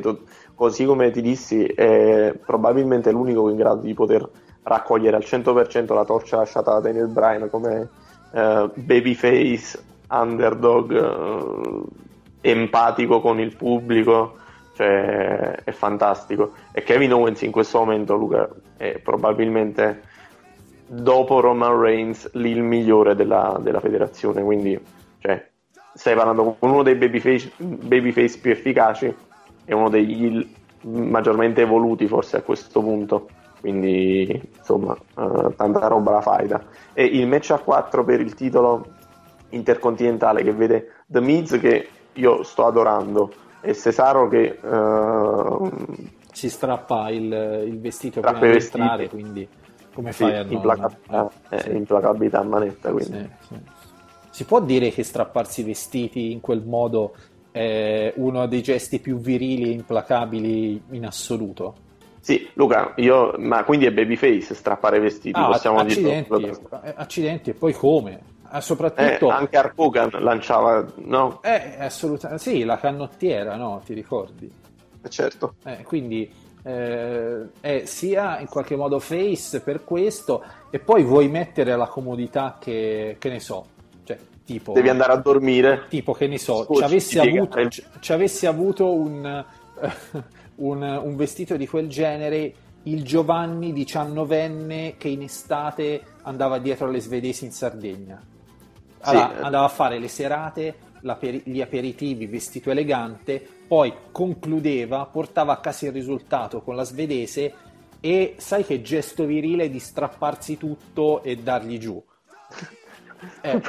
così 0.55 0.85
come 0.85 1.11
ti 1.11 1.23
dissi, 1.23 1.65
è 1.65 2.35
probabilmente 2.45 3.11
l'unico 3.11 3.49
in 3.49 3.57
grado 3.57 3.81
di 3.81 3.95
poter 3.95 4.29
raccogliere 4.63 5.17
al 5.17 5.25
100% 5.25 5.95
la 5.95 6.05
torcia 6.05 6.37
lasciata 6.37 6.73
da 6.73 6.81
Daniel 6.81 7.09
Bryan 7.09 7.49
come 7.49 7.89
eh, 8.31 8.71
babyface, 8.75 9.83
underdog, 10.11 10.93
eh, 12.43 12.51
empatico 12.51 13.23
con 13.23 13.41
il 13.41 13.57
pubblico, 13.57 14.37
cioè 14.75 15.63
è 15.65 15.71
fantastico. 15.73 16.53
E 16.73 16.83
Kevin 16.83 17.13
Owens 17.13 17.43
in 17.43 17.51
questo 17.51 17.79
momento, 17.79 18.15
Luca, 18.15 18.49
è 18.77 18.99
probabilmente 18.99 20.03
dopo 20.87 21.41
Roman 21.41 21.79
Reigns 21.79 22.31
lì 22.35 22.51
il 22.51 22.63
migliore 22.63 23.15
della, 23.15 23.59
della 23.61 23.81
federazione, 23.81 24.43
quindi 24.43 24.79
cioè, 25.21 25.47
stai 25.95 26.15
parlando 26.15 26.57
con 26.59 26.71
uno 26.71 26.83
dei 26.83 26.97
babyface, 26.97 27.53
babyface 27.57 28.39
più 28.39 28.51
efficaci 28.51 29.15
e 29.65 29.75
uno 29.75 29.89
degli 29.89 30.47
maggiormente 30.83 31.63
evoluti 31.63 32.07
forse 32.07 32.39
a 32.39 32.43
questo 32.43 32.81
punto. 32.81 33.29
Quindi 33.61 34.51
insomma, 34.59 34.93
eh, 34.95 35.55
tanta 35.55 35.87
roba 35.87 36.11
la 36.11 36.21
faida. 36.21 36.65
E 36.93 37.05
il 37.05 37.29
match 37.29 37.53
a 37.53 37.59
4 37.59 38.05
per 38.05 38.21
il 38.21 38.35
titolo 38.35 38.85
intercontinentale 39.51 40.43
che 40.43 40.53
vede 40.53 40.95
The 41.07 41.21
Miz 41.21 41.59
che 41.61 41.89
io 42.15 42.43
sto 42.43 42.67
adorando 42.67 43.33
e 43.63 43.75
Cesaro 43.75 44.29
che 44.29 44.59
eh, 44.61 45.71
si 46.33 46.51
strappa 46.51 47.09
il, 47.11 47.65
il 47.67 47.81
vestito 47.81 48.21
prima 48.21 48.39
i 48.39 48.41
di 48.41 48.47
entrare, 48.65 49.03
vestiti. 49.05 49.09
quindi 49.09 49.49
come 49.95 50.13
sì, 50.13 50.25
fai 50.25 50.37
a 50.37 50.43
non... 50.43 50.53
implacabilità, 50.53 51.31
eh, 51.49 51.57
eh, 51.57 51.61
sì. 51.61 51.71
implacabilità 51.71 52.39
a 52.41 52.43
manetta. 52.43 52.93
Sì. 52.99 53.29
Si 54.31 54.45
può 54.45 54.61
dire 54.61 54.91
che 54.91 55.03
strapparsi 55.03 55.61
i 55.61 55.65
vestiti 55.65 56.33
in 56.33 56.41
quel 56.41 56.63
modo 56.65 57.15
è 57.51 58.13
uno 58.17 58.47
dei 58.47 58.63
gesti 58.63 58.99
più 58.99 59.19
virili 59.19 59.65
e 59.65 59.73
implacabili 59.73 60.83
in 60.91 61.07
assoluto? 61.07 61.75
Sì, 62.21 62.49
Luca, 62.55 62.95
io, 62.97 63.35
ma 63.39 63.65
quindi 63.65 63.87
è 63.87 63.93
babyface 63.93 64.55
strappare 64.55 64.97
i 64.97 65.01
vestiti, 65.01 65.39
Ah, 65.39 65.47
possiamo 65.47 65.81
accidenti, 65.81 66.33
eh, 66.45 66.95
accidenti, 66.97 67.51
e 67.51 67.55
poi 67.55 67.73
come? 67.75 68.21
Ah, 68.55 68.59
Eh, 68.59 68.61
soprattutto, 68.61 69.29
anche 69.31 69.57
Hulk 69.57 69.73
Hogan 69.77 70.11
lanciava, 70.19 70.85
no? 70.97 71.41
eh, 71.43 71.77
assolutamente, 71.79 72.43
sì, 72.43 72.65
la 72.65 72.77
canottiera, 72.79 73.57
no? 73.57 73.81
Ti 73.83 73.95
ricordi? 73.95 74.51
Eh, 75.03 75.09
Certo. 75.09 75.55
Eh, 75.65 75.83
quindi 75.85 76.31
eh, 76.63 77.47
è 77.61 77.83
sia 77.87 78.39
in 78.41 78.47
qualche 78.49 78.77
modo 78.77 78.99
face 78.99 79.61
per 79.61 79.85
questo, 79.85 80.45
e 80.71 80.79
poi 80.79 81.03
vuoi 81.03 81.29
mettere 81.29 81.75
la 81.77 81.87
comodità 81.87 82.59
che, 82.61 83.17
che 83.19 83.29
ne 83.31 83.41
so, 83.41 83.65
cioè 84.05 84.19
Tipo, 84.45 84.73
Devi 84.73 84.89
andare 84.89 85.13
a 85.13 85.17
dormire. 85.17 85.87
tipo 85.89 86.13
che 86.13 86.27
ne 86.27 86.37
so, 86.37 86.67
ci 86.75 86.83
avessi, 86.83 87.19
avuto, 87.19 87.69
ci 88.01 88.13
avessi 88.13 88.45
avuto 88.47 88.93
un, 88.93 89.45
un, 90.57 90.83
un 90.83 91.17
vestito 91.17 91.57
di 91.57 91.67
quel 91.67 91.89
genere 91.89 92.53
il 92.83 93.05
Giovanni 93.05 93.73
diciannovenne 93.73 94.97
che 94.99 95.09
in 95.09 95.23
estate 95.23 96.03
andava 96.23 96.59
dietro 96.59 96.87
alle 96.89 97.01
svedesi 97.01 97.45
in 97.45 97.53
Sardegna. 97.53 98.21
Allora, 99.03 99.33
Sì, 99.37 99.43
andava 99.43 99.65
a 99.65 99.69
fare 99.69 99.99
le 99.99 100.09
serate, 100.09 100.75
l'aperi- 101.01 101.43
gli 101.45 101.61
aperitivi 101.61 102.27
vestito 102.27 102.71
elegante, 102.71 103.45
poi 103.67 103.93
concludeva, 104.13 105.07
portava 105.07 105.53
a 105.53 105.59
casa 105.59 105.87
il 105.87 105.93
risultato 105.93 106.61
con 106.63 106.77
la 106.77 106.85
svedese 106.85 107.53
e 108.01 108.35
sai 108.39 108.65
che 108.65 108.83
gesto 108.83 109.25
virile 109.25 109.71
di 109.71 109.79
strapparsi 109.79 110.57
tutto 110.57 111.23
e 111.23 111.37
dargli 111.37 111.79
giù. 111.79 112.03
Eh, 113.41 113.61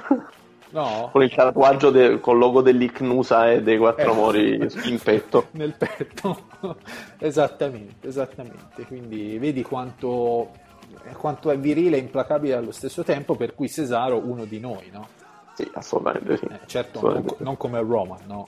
no? 0.72 1.10
Con 1.12 1.22
il 1.22 1.32
tatuaggio 1.32 1.92
de- 1.92 2.20
col 2.20 2.40
logo 2.40 2.62
dell'Icnusa 2.64 3.52
e 3.52 3.62
dei 3.62 3.78
quattro 3.78 4.12
Eh. 4.12 4.16
mori 4.16 4.68
in 4.86 5.00
petto. 5.00 5.50
nel 5.54 5.76
petto. 5.78 6.48
esattamente, 7.20 8.08
esattamente. 8.08 8.84
Quindi 8.88 9.38
vedi 9.38 9.62
quanto, 9.62 10.50
quanto 11.18 11.52
è 11.52 11.58
virile 11.60 11.98
e 11.98 12.00
implacabile 12.00 12.56
allo 12.56 12.72
stesso 12.72 13.04
tempo, 13.04 13.36
per 13.36 13.54
cui 13.54 13.70
Cesaro 13.70 14.18
uno 14.18 14.46
di 14.46 14.60
noi, 14.60 14.90
no? 14.92 15.08
Sì, 15.54 15.70
assolutamente 15.74 16.38
sì. 16.38 16.46
Eh, 16.46 16.60
certo, 16.66 17.00
non, 17.00 17.10
Assolutamente. 17.12 17.44
non 17.44 17.58
come 17.58 17.80
Roman, 17.80 18.20
no? 18.28 18.48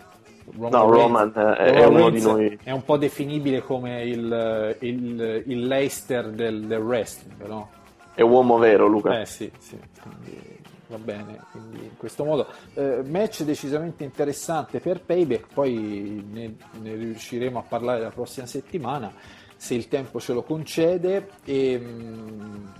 No, 0.57 0.69
Reigns- 0.69 1.01
Roman 1.01 1.33
eh, 1.35 1.55
è 1.55 1.83
Roman 1.83 2.01
uno 2.01 2.09
di 2.11 2.21
noi. 2.21 2.59
È 2.63 2.71
un 2.71 2.83
po' 2.83 2.97
definibile 2.97 3.61
come 3.61 4.03
il, 4.03 4.77
il, 4.81 5.43
il 5.45 5.67
Leicester 5.67 6.29
del, 6.29 6.65
del 6.65 6.79
wrestling, 6.81 7.45
no? 7.47 7.69
È 8.13 8.21
uomo 8.21 8.57
vero, 8.57 8.87
Luca. 8.87 9.19
Eh 9.19 9.25
sì, 9.25 9.51
sì, 9.59 9.77
quindi 10.01 10.39
va 10.87 10.97
bene, 10.97 11.39
quindi 11.51 11.77
in 11.83 11.97
questo 11.97 12.23
modo. 12.23 12.47
Eh, 12.75 13.01
match 13.05 13.41
decisamente 13.43 14.03
interessante 14.03 14.79
per 14.79 15.01
Payback, 15.01 15.47
poi 15.53 16.23
ne, 16.31 16.55
ne 16.81 16.95
riusciremo 16.95 17.59
a 17.59 17.63
parlare 17.67 18.01
la 18.01 18.09
prossima 18.09 18.45
settimana, 18.45 19.11
se 19.57 19.73
il 19.73 19.87
tempo 19.87 20.19
ce 20.19 20.33
lo 20.33 20.43
concede. 20.43 21.27
E, 21.43 21.77
mh, 21.77 22.73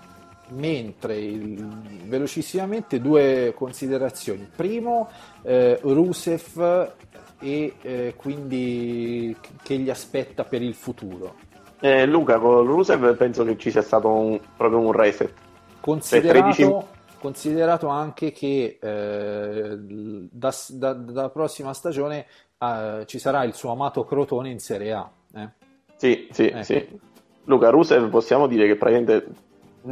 mentre 0.49 1.17
il- 1.17 1.65
velocissimamente 2.05 2.99
due 3.01 3.53
considerazioni. 3.55 4.47
Primo, 4.55 5.09
eh, 5.43 5.79
Rusev 5.81 6.91
e 7.39 7.73
eh, 7.81 8.13
quindi 8.15 9.35
che 9.63 9.77
gli 9.77 9.89
aspetta 9.89 10.43
per 10.43 10.61
il 10.61 10.73
futuro. 10.73 11.35
Eh, 11.81 12.05
Luca, 12.05 12.39
con 12.39 12.65
Rusev 12.65 13.15
penso 13.15 13.43
che 13.43 13.57
ci 13.57 13.69
sia 13.71 13.81
stato 13.81 14.07
un- 14.09 14.39
proprio 14.55 14.79
un 14.79 14.91
reset. 14.91 15.31
Considerato, 15.81 16.53
13 16.55 16.93
considerato 17.19 17.87
anche 17.87 18.31
che 18.31 18.77
eh, 18.81 19.77
da, 19.79 20.53
da- 20.69 20.93
dalla 20.93 21.29
prossima 21.29 21.73
stagione 21.73 22.25
eh, 22.59 23.03
ci 23.07 23.19
sarà 23.19 23.43
il 23.43 23.53
suo 23.53 23.71
amato 23.71 24.03
Crotone 24.05 24.49
in 24.49 24.59
Serie 24.59 24.93
A. 24.93 25.09
eh. 25.35 25.49
Sì, 25.97 26.27
sì, 26.31 26.47
Ecco. 26.47 26.63
sì. 26.63 26.87
Luca, 27.45 27.69
Rusev 27.69 28.09
possiamo 28.09 28.47
dire 28.47 28.65
che 28.67 28.75
praticamente 28.75 29.25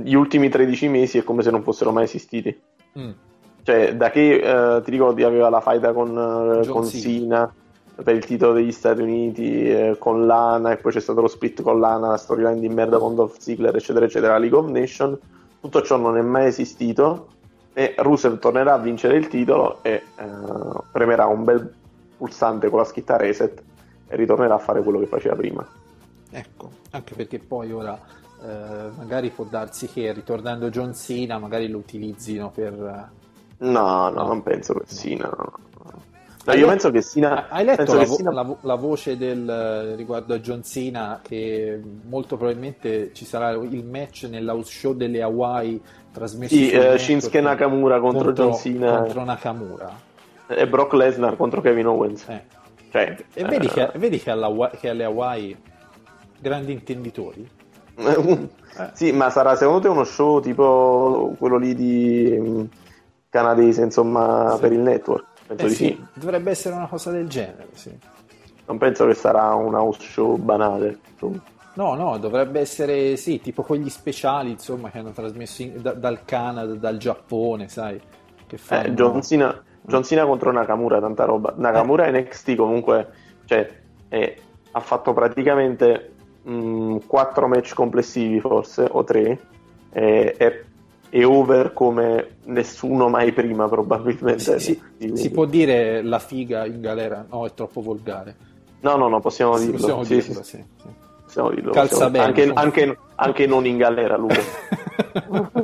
gli 0.02 0.14
ultimi 0.14 0.50
13 0.50 0.88
mesi 0.88 1.18
è 1.20 1.24
come 1.24 1.44
se 1.44 1.52
non 1.52 1.64
fossero 1.64 1.92
mai 1.92 2.06
esistiti. 2.06 2.60
Mm. 2.98 3.12
Cioè, 3.64 3.96
da 3.96 4.10
che 4.10 4.36
eh, 4.36 4.82
ti 4.82 4.92
ricordi 4.92 5.24
aveva 5.24 5.50
la 5.50 5.62
faida 5.62 5.94
con, 5.94 6.62
eh, 6.64 6.68
con. 6.68 6.86
Cena 6.86 7.54
per 7.96 8.16
il 8.16 8.26
titolo 8.26 8.54
degli 8.54 8.72
Stati 8.72 9.02
Uniti, 9.02 9.70
eh, 9.70 9.96
con 10.00 10.26
Lana, 10.26 10.72
e 10.72 10.78
poi 10.78 10.92
c'è 10.92 11.00
stato 11.00 11.22
lo 11.22 11.28
split 11.28 11.62
con 11.62 11.80
Lana, 11.80 12.10
la 12.10 12.18
storyline 12.18 12.60
di 12.60 12.68
merda 12.68 12.98
con 12.98 13.14
Dolph 13.14 13.38
Ziggler, 13.38 13.76
eccetera, 13.76 14.06
eccetera, 14.06 14.34
la 14.34 14.40
League 14.40 14.58
of 14.58 14.68
Nations. 14.68 15.18
Tutto 15.62 15.82
ciò 15.84 15.98
non 15.98 16.18
è 16.18 16.22
mai 16.22 16.48
esistito 16.48 17.28
e 17.74 17.96
Rusev 17.98 18.40
tornerà 18.40 18.74
a 18.74 18.78
vincere 18.78 19.16
il 19.16 19.28
titolo 19.28 19.80
e 19.84 19.92
eh, 19.92 20.26
premerà 20.92 21.26
un 21.28 21.44
bel 21.44 21.74
pulsante 22.18 22.70
con 22.70 22.80
la 22.80 22.86
scritta 22.86 23.18
reset 23.18 23.62
e 24.08 24.16
ritornerà 24.16 24.56
a 24.56 24.60
fare 24.60 24.82
quello 24.82 25.00
che 25.00 25.08
faceva 25.08 25.36
prima. 25.36 25.66
Ecco, 26.32 26.72
anche 26.92 27.14
perché 27.16 27.40
poi 27.40 27.72
ora 27.72 27.98
eh, 28.44 28.90
magari 28.98 29.30
può 29.30 29.46
darsi 29.46 29.88
che 29.88 30.12
ritornando 30.12 30.70
John 30.70 30.94
Cena 30.94 31.38
magari 31.40 31.68
lo 31.70 31.78
utilizzino 31.78 32.50
per... 32.52 32.74
eh, 32.74 33.22
No, 33.66 34.10
no, 34.10 34.22
No. 34.22 34.28
non 34.28 34.44
penso 34.44 34.74
che 34.74 34.82
Sina. 34.86 35.26
no, 35.30 35.54
no. 36.46 36.54
Io 36.54 36.68
penso 36.68 36.92
che 36.92 37.02
Sina. 37.02 37.48
Hai 37.48 37.64
letto 37.64 37.94
la, 37.94 38.04
vo- 38.04 38.16
Sina- 38.16 38.32
la 38.34 38.42
vo- 38.42 38.58
la 38.62 38.76
voce 38.76 39.16
del, 39.16 39.94
riguardo 39.96 40.34
a 40.34 40.40
John 40.40 40.62
Cena 40.64 41.22
che 41.24 41.82
molto 42.10 42.36
probabilmente 42.36 43.12
ci 43.14 43.24
sarà 43.24 43.52
il 43.52 43.86
match 43.86 44.28
nell'house 44.30 44.70
show 44.70 44.94
delle 44.94 45.22
Hawaii 45.22 45.82
trasmesso 46.12 46.54
Sì, 46.54 46.70
eh, 46.72 46.98
Shinsuke 47.00 47.40
Nakamura 47.40 48.00
contro 48.02 48.34
John 48.34 48.54
Cena. 48.56 48.98
contro 48.98 49.24
Nakamura. 49.24 49.98
e 50.48 50.68
Brock 50.68 50.92
Lesnar 50.94 51.38
contro 51.38 51.62
Kevin 51.62 51.88
Owens. 51.88 52.28
Eh. 52.28 52.44
Cioè, 52.92 53.16
E 53.34 53.46
vedi, 53.46 53.68
eh, 53.68 53.70
che, 53.70 53.92
vedi 53.96 54.20
che, 54.20 54.30
alla 54.30 54.70
che 54.78 54.90
alle 54.90 55.06
Hawaii 55.06 55.58
grandi 56.40 56.74
intenditori. 56.74 57.50
sì, 58.94 59.12
ma 59.12 59.30
sarà 59.30 59.56
secondo 59.56 59.82
te 59.82 59.88
uno 59.88 60.04
show 60.04 60.40
tipo 60.40 61.34
quello 61.38 61.58
lì 61.58 61.76
di 61.76 62.36
mm, 62.40 62.64
canadese, 63.30 63.84
insomma, 63.84 64.54
Sì. 64.56 64.60
per 64.62 64.72
il 64.72 64.80
network? 64.80 65.26
Penso 65.48 65.66
Eh 65.66 65.68
di 65.70 65.74
sì, 65.76 65.86
sì. 65.86 66.06
dovrebbe 66.20 66.52
essere 66.52 66.76
una 66.76 66.88
cosa 66.88 67.12
del 67.12 67.28
genere, 67.28 67.68
sì. 67.74 67.96
Non 68.66 68.78
penso 68.78 69.06
che 69.06 69.14
sarà 69.14 69.54
un 69.56 69.74
house 69.76 70.02
show 70.02 70.38
banale. 70.38 71.00
No, 71.76 71.96
no, 71.96 72.18
dovrebbe 72.18 72.60
essere 72.60 73.18
sì, 73.18 73.42
tipo 73.42 73.64
quegli 73.64 73.90
speciali, 73.90 74.52
insomma, 74.52 74.90
che 74.90 75.00
hanno 75.00 75.12
trasmesso 75.12 75.64
in- 75.64 75.82
da- 75.82 75.94
dal 75.94 76.24
Canada, 76.24 76.74
dal 76.76 76.98
Giappone, 76.98 77.68
sai, 77.68 78.00
che 78.48 78.58
fanno... 78.58 78.88
Eh, 78.88 78.94
John, 78.94 79.22
Cena, 79.24 79.62
John 79.82 80.04
Cena 80.04 80.26
contro 80.26 80.52
Nakamura, 80.52 81.00
tanta 81.00 81.26
roba. 81.26 81.54
Nakamura 81.58 82.06
Eh. 82.06 82.12
NXT 82.22 82.56
comunque 82.56 83.10
cioè, 83.46 83.68
è- 84.08 84.36
ha 84.72 84.80
fatto 84.80 85.14
praticamente 85.14 86.13
4 86.44 87.48
match 87.48 87.74
complessivi 87.74 88.40
forse, 88.40 88.88
o 88.90 89.04
3, 89.04 89.40
è, 89.90 90.36
è- 90.38 90.64
è 91.10 91.24
over 91.26 91.74
come 91.74 92.38
nessuno 92.46 93.08
mai 93.08 93.32
prima 93.34 93.68
probabilmente. 93.70 94.60
Si, 94.60 94.82
si- 94.98 95.16
si 95.16 95.30
può 95.32 95.46
dire 95.46 96.02
la 96.02 96.18
figa 96.20 96.66
in 96.66 96.82
galera? 96.82 97.24
No, 97.30 97.46
è 97.46 97.54
troppo 97.54 97.82
volgare. 97.82 98.36
No, 98.82 98.96
no, 98.98 99.08
no, 99.08 99.20
possiamo 99.20 99.58
dirlo. 99.60 99.74
possiamo 99.78 100.04
Sì, 100.04 100.16
dirlo, 100.16 100.34
sì, 100.44 100.58
sì, 100.58 100.64
sì. 100.82 100.88
possiamo 101.24 101.50
dirlo, 101.52 101.72
Calza 101.72 101.90
possiamo- 102.10 102.12
bene, 102.12 102.26
Anche, 102.26 102.42
insomma. 102.42 102.62
anche- 102.62 102.98
anche 103.16 103.46
non 103.48 103.66
in 103.66 103.78
galera, 103.78 104.18
Luca. 104.18 104.42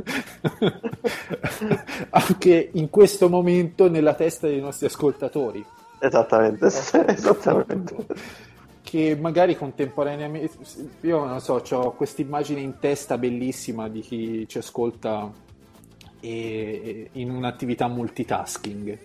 Anche 2.11 2.69
in 2.73 2.89
questo 2.89 3.29
momento 3.29 3.89
nella 3.89 4.13
testa 4.13 4.47
dei 4.47 4.59
nostri 4.61 4.85
ascoltatori, 4.87 5.63
esattamente, 5.99 6.65
esattamente. 7.07 7.95
Che 8.89 9.15
magari 9.15 9.55
contemporaneamente, 9.55 10.51
io 11.01 11.23
non 11.23 11.39
so, 11.41 11.61
ho 11.71 11.91
questa 11.91 12.23
immagine 12.23 12.59
in 12.59 12.79
testa 12.79 13.19
bellissima 13.19 13.87
di 13.87 13.99
chi 14.01 14.47
ci 14.47 14.57
ascolta 14.57 15.31
e- 16.19 17.09
in 17.11 17.29
un'attività 17.29 17.87
multitasking. 17.87 18.97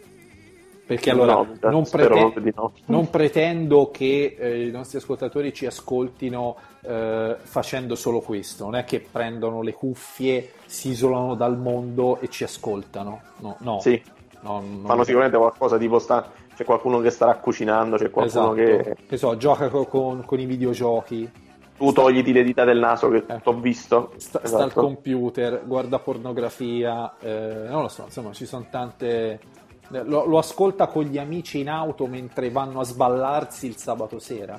Perché 0.87 1.11
allora 1.11 1.35
No, 1.35 1.57
non, 1.71 1.87
prete- 1.87 2.53
no. 2.55 2.73
non 2.87 3.11
pretendo 3.11 3.91
che 3.91 4.37
eh, 4.39 4.67
i 4.69 4.71
nostri 4.71 4.97
ascoltatori 4.97 5.53
ci 5.53 5.67
ascoltino 5.67 6.57
eh, 6.81 7.37
facendo 7.43 7.95
solo 7.95 8.21
questo, 8.21 8.65
non 8.65 8.77
è 8.77 8.85
che 8.85 9.01
prendono 9.01 9.61
le 9.61 9.75
cuffie, 9.75 10.53
si 10.65 10.91
isolano 10.91 11.35
dal 11.35 11.59
mondo 11.59 12.21
e 12.21 12.29
ci 12.29 12.45
ascoltano. 12.45 13.21
No, 13.41 13.57
no. 13.61 13.81
Sì, 13.81 14.01
No, 14.45 14.63
fanno 14.85 15.05
sicuramente 15.05 15.39
qualcosa 15.39 15.79
tipo 15.79 15.99
sta, 15.99 16.31
c'è 16.55 16.65
qualcuno 16.65 17.01
che 17.01 17.11
starà 17.11 17.37
cucinando, 17.37 17.97
c'è 17.97 18.11
qualcuno 18.11 18.55
Esatto. 18.55 18.95
che 19.07 19.17
so, 19.17 19.37
gioca 19.37 19.69
co- 19.69 19.87
con, 19.87 20.25
con 20.25 20.39
i 20.41 20.47
videogiochi, 20.47 21.31
tu 21.77 21.93
togliti 21.93 22.33
le 22.33 22.45
dita 22.45 22.65
del 22.65 22.79
naso 22.79 23.09
che 23.09 23.25
Eh. 23.27 23.41
t'ho 23.43 23.55
visto. 23.55 24.13
sta, 24.17 24.41
sta 24.45 24.59
al 24.59 24.65
Esatto. 24.67 24.81
computer, 24.81 25.63
guarda 25.67 25.99
pornografia, 25.99 27.15
eh, 27.21 27.67
non 27.69 27.83
lo 27.83 27.89
so, 27.89 28.05
insomma 28.05 28.33
ci 28.33 28.47
sono 28.47 28.67
tante... 28.71 29.41
Lo, 29.89 30.25
lo 30.25 30.39
ascolta 30.39 30.87
con 30.87 31.03
gli 31.05 31.19
amici 31.19 31.61
in 31.61 31.69
auto 31.69 32.07
mentre 32.07 32.49
vanno 32.51 32.81
a 32.81 32.85
sballarsi 32.85 33.67
il 33.67 33.77
sabato 33.77 34.19
sera. 34.19 34.59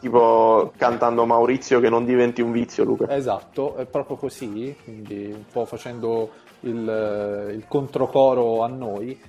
Tipo 0.00 0.72
cantando 0.78 1.26
Maurizio 1.26 1.78
che 1.78 1.90
non 1.90 2.06
diventi 2.06 2.40
un 2.40 2.50
vizio, 2.50 2.84
Luca. 2.84 3.14
Esatto, 3.14 3.76
è 3.76 3.84
proprio 3.84 4.16
così, 4.16 4.74
quindi 4.82 5.26
un 5.26 5.44
po' 5.52 5.66
facendo 5.66 6.30
il, 6.60 7.50
il 7.54 7.64
controcoro 7.68 8.62
a 8.62 8.66
noi. 8.68 9.20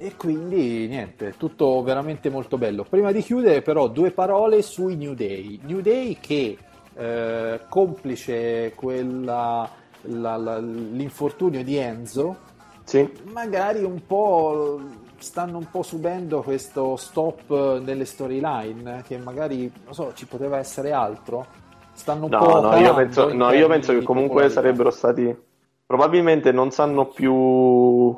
E 0.00 0.14
quindi 0.16 0.86
niente, 0.86 1.34
tutto 1.36 1.82
veramente 1.82 2.30
molto 2.30 2.56
bello. 2.56 2.84
Prima 2.88 3.10
di 3.10 3.20
chiudere, 3.20 3.62
però, 3.62 3.88
due 3.88 4.12
parole 4.12 4.62
sui 4.62 4.94
New 4.94 5.14
Day. 5.14 5.58
New 5.64 5.80
Day 5.80 6.18
che, 6.20 6.56
eh, 6.94 7.60
complice 7.68 8.72
quella, 8.76 9.68
la- 10.02 10.36
la- 10.36 10.58
l'infortunio 10.58 11.64
di 11.64 11.76
Enzo, 11.76 12.36
Sì. 12.84 13.10
magari 13.32 13.82
un 13.82 14.06
po' 14.06 14.80
stanno 15.18 15.58
un 15.58 15.68
po' 15.68 15.82
subendo 15.82 16.42
questo 16.42 16.94
stop 16.94 17.80
nelle 17.80 18.04
storyline, 18.04 19.02
che 19.04 19.18
magari, 19.18 19.70
non 19.84 19.94
so, 19.94 20.12
ci 20.14 20.26
poteva 20.26 20.58
essere 20.58 20.92
altro. 20.92 21.44
Stanno 21.92 22.26
un 22.26 22.30
po' 22.30 22.60
No, 22.60 22.70
no, 22.70 22.76
io 22.76 22.94
penso, 22.94 23.32
no, 23.34 23.50
io 23.50 23.66
penso 23.66 23.92
che 23.92 24.04
comunque 24.04 24.42
popolarità. 24.46 24.60
sarebbero 24.60 24.90
stati. 24.90 25.36
Probabilmente 25.84 26.52
non 26.52 26.70
sanno 26.70 27.06
più 27.06 28.16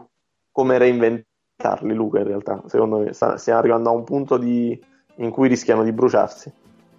come 0.52 0.76
reinventarsi 0.76 1.28
evitarli, 1.60 1.94
Luca, 1.94 2.18
in 2.18 2.26
realtà. 2.26 2.62
Secondo 2.66 2.98
me 2.98 3.12
sta- 3.12 3.36
stiamo 3.36 3.58
arrivando 3.58 3.90
a 3.90 3.92
un 3.92 4.04
punto 4.04 4.36
di- 4.38 4.78
in 5.16 5.30
cui 5.30 5.48
rischiano 5.48 5.82
di 5.84 5.92
bruciarsi. 5.92 6.50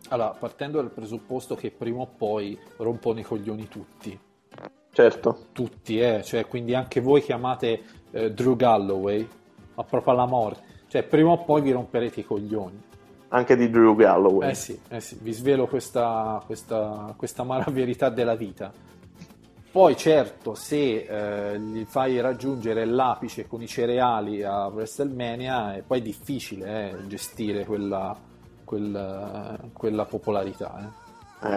Allora, 0.09 0.30
partendo 0.38 0.78
dal 0.78 0.91
presupposto 0.91 1.55
che 1.55 1.72
prima 1.72 2.01
o 2.01 2.07
poi 2.16 2.57
rompono 2.78 3.20
i 3.20 3.24
coglioni 3.24 3.68
tutti, 3.68 4.18
Certo, 4.93 5.45
tutti, 5.53 5.99
eh, 6.01 6.22
cioè, 6.22 6.45
quindi 6.47 6.76
anche 6.76 6.99
voi 6.99 7.22
chiamate 7.22 7.82
eh, 8.12 8.34
Drew 8.34 8.57
Galloway, 8.57 9.26
ma 9.76 9.84
proprio 9.86 10.12
alla 10.14 10.26
morte, 10.26 10.62
cioè 10.88 11.03
prima 11.03 11.30
o 11.30 11.43
poi 11.45 11.62
vi 11.62 11.72
romperete 11.72 12.20
i 12.20 12.26
coglioni. 12.26 12.89
anche 13.30 13.55
di 13.55 13.70
Drew 13.70 13.95
Galloway. 13.95 14.49
Eh 14.49 14.53
sì, 14.53 14.78
eh 14.89 14.99
sì, 14.99 15.18
vi 15.22 15.32
svelo 15.32 15.66
questa, 15.66 16.43
questa, 16.45 17.14
questa 17.16 17.43
amara 17.43 17.72
verità 17.72 18.09
della 18.09 18.36
vita. 18.36 18.74
Poi 19.72 19.95
certo, 19.95 20.53
se 20.53 21.05
eh, 21.53 21.59
gli 21.59 21.86
fai 21.86 22.19
raggiungere 22.19 22.84
l'apice 22.84 23.47
con 23.47 23.61
i 23.61 23.67
cereali 23.67 24.43
a 24.43 24.65
WrestleMania, 24.67 25.76
è 25.76 25.82
poi 25.82 26.01
difficile 26.01 26.89
eh, 26.91 27.07
gestire 27.07 27.63
quella, 27.65 28.22
quella, 28.65 29.57
quella 29.72 30.05
popolarità. 30.05 30.93
eh. 31.41 31.49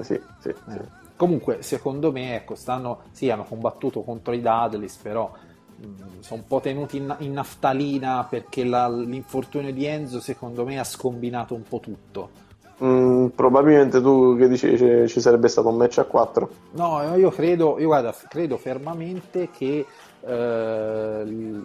Eh, 0.00 0.02
sì, 0.04 0.18
sì, 0.40 0.54
sì. 0.66 0.78
Eh. 0.78 0.88
Comunque, 1.14 1.60
secondo 1.62 2.10
me, 2.10 2.36
ecco, 2.36 2.54
stanno, 2.54 3.02
sì, 3.10 3.28
hanno 3.28 3.44
combattuto 3.44 4.02
contro 4.02 4.32
i 4.32 4.40
Dudleys, 4.40 4.96
però 4.96 5.30
mh, 5.76 6.20
sono 6.20 6.40
un 6.40 6.46
po' 6.46 6.60
tenuti 6.60 6.96
in, 6.96 7.14
in 7.20 7.32
naftalina 7.32 8.24
perché 8.24 8.64
la- 8.64 8.88
l'infortunio 8.88 9.72
di 9.72 9.84
Enzo, 9.84 10.20
secondo 10.20 10.64
me, 10.64 10.78
ha 10.78 10.84
scombinato 10.84 11.54
un 11.54 11.62
po' 11.64 11.80
tutto. 11.80 12.30
Mm, 12.82 13.26
probabilmente 13.34 14.00
tu 14.00 14.36
che 14.36 14.46
dici 14.48 14.76
ci- 14.78 15.08
ci 15.08 15.20
sarebbe 15.20 15.48
stato 15.48 15.68
un 15.68 15.76
match 15.76 15.98
a 15.98 16.04
4. 16.04 16.48
No, 16.72 17.16
io 17.16 17.30
credo, 17.30 17.76
io 17.78 17.86
guarda, 17.86 18.14
credo 18.28 18.56
fermamente 18.56 19.48
che 19.50 19.84
eh, 20.20 21.60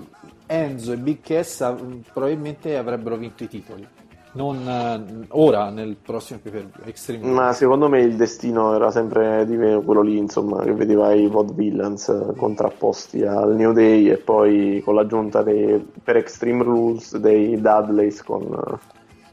Enzo 0.48 0.92
e 0.92 0.98
Big 0.98 1.20
Cass 1.22 1.74
probabilmente 2.12 2.78
avrebbero 2.78 3.16
vinto 3.16 3.44
i 3.44 3.48
titoli. 3.48 3.88
Non 4.36 4.68
eh, 4.68 5.26
ora 5.30 5.70
nel 5.70 5.96
prossimo 6.02 6.40
Extreme. 6.86 7.28
Ma 7.32 7.54
secondo 7.54 7.88
me 7.88 8.02
il 8.02 8.16
destino 8.16 8.74
era 8.74 8.90
sempre 8.90 9.46
di 9.46 9.56
quello 9.86 10.02
lì, 10.02 10.18
insomma, 10.18 10.64
che 10.64 10.74
vedeva 10.74 11.14
i 11.14 11.28
VOD 11.28 11.54
Villains 11.54 12.32
contrapposti 12.36 13.22
al 13.24 13.56
New 13.56 13.74
Day 13.74 14.08
e 14.10 14.18
poi 14.18 14.82
con 14.84 14.96
l'aggiunta 14.96 15.44
dei- 15.44 15.86
per 16.04 16.16
Extreme 16.18 16.64
Rules 16.64 17.16
dei 17.18 17.62
Dudleys 17.62 18.24
con, 18.24 18.80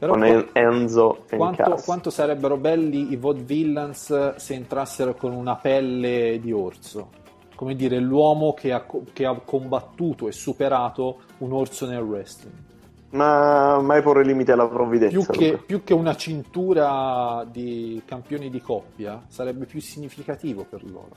Però 0.01 0.13
con 0.13 0.21
qua- 0.21 0.29
En- 0.29 0.49
Enzo 0.53 1.25
e 1.29 1.37
Quanto, 1.37 1.75
quanto 1.85 2.09
sarebbero 2.09 2.57
belli 2.57 3.11
i 3.11 3.17
Vaudevillains 3.17 4.35
se 4.35 4.53
entrassero 4.55 5.13
con 5.13 5.31
una 5.31 5.55
pelle 5.57 6.39
di 6.41 6.51
orso? 6.51 7.09
Come 7.53 7.75
dire, 7.75 7.99
l'uomo 7.99 8.55
che 8.55 8.73
ha, 8.73 8.83
che 9.13 9.25
ha 9.27 9.39
combattuto 9.45 10.27
e 10.27 10.31
superato 10.31 11.19
un 11.37 11.51
orso 11.51 11.85
nel 11.85 12.01
wrestling. 12.01 12.55
Ma 13.11 13.79
mai 13.79 14.01
porre 14.01 14.23
limiti 14.25 14.49
alla 14.49 14.67
provvidenza. 14.67 15.31
Più 15.31 15.37
che, 15.39 15.57
più 15.63 15.83
che 15.83 15.93
una 15.93 16.15
cintura 16.15 17.45
di 17.47 18.01
campioni 18.03 18.49
di 18.49 18.59
coppia, 18.59 19.21
sarebbe 19.27 19.65
più 19.65 19.79
significativo 19.81 20.65
per 20.67 20.83
loro. 20.83 21.09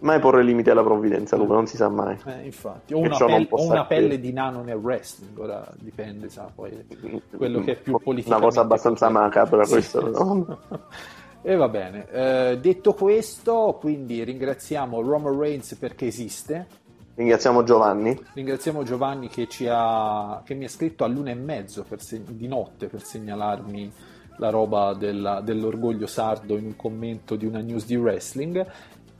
Mai 0.00 0.18
porre 0.18 0.42
limiti 0.42 0.70
alla 0.70 0.82
provvidenza, 0.82 1.36
Luca, 1.36 1.52
non 1.52 1.66
si 1.66 1.76
sa 1.76 1.88
mai. 1.90 2.16
Eh, 2.24 2.44
infatti, 2.46 2.94
o 2.94 2.98
una, 2.98 3.16
pelle, 3.18 3.46
o 3.50 3.62
una 3.64 3.84
pelle 3.84 4.18
di 4.18 4.32
nano 4.32 4.62
nel 4.62 4.76
wrestling, 4.76 5.38
ora 5.38 5.66
dipende, 5.78 6.30
sa, 6.30 6.50
poi 6.54 6.72
quello 7.36 7.60
che 7.60 7.72
è 7.72 7.76
più 7.76 7.92
Una 7.92 8.00
politicamente 8.02 8.46
cosa 8.46 8.60
abbastanza 8.62 9.08
macabra 9.10 9.64
Sì. 9.64 9.72
questa. 9.72 10.00
no? 10.00 10.58
E 11.42 11.54
va 11.56 11.68
bene, 11.68 12.06
Eh, 12.10 12.58
detto 12.60 12.92
questo, 12.92 13.78
quindi 13.80 14.22
ringraziamo 14.24 15.00
Roman 15.00 15.38
Reigns 15.38 15.74
perché 15.74 16.06
esiste, 16.06 16.66
Ringraziamo 17.14 17.62
Giovanni. 17.64 18.18
ringraziamo 18.34 18.82
Giovanni 18.82 19.28
che, 19.28 19.46
ci 19.48 19.66
ha, 19.70 20.40
che 20.44 20.54
mi 20.54 20.64
ha 20.64 20.68
scritto 20.68 21.04
all'una 21.04 21.30
e 21.30 21.34
mezzo 21.34 21.84
per 21.86 22.00
se- 22.02 22.22
di 22.26 22.46
notte 22.46 22.88
per 22.88 23.02
segnalarmi 23.02 23.92
la 24.36 24.48
roba 24.50 24.94
della- 24.94 25.40
dell'orgoglio 25.40 26.06
sardo 26.06 26.56
in 26.56 26.64
un 26.66 26.76
commento 26.76 27.36
di 27.36 27.44
una 27.46 27.60
news 27.60 27.84
di 27.86 27.96
wrestling 27.96 28.66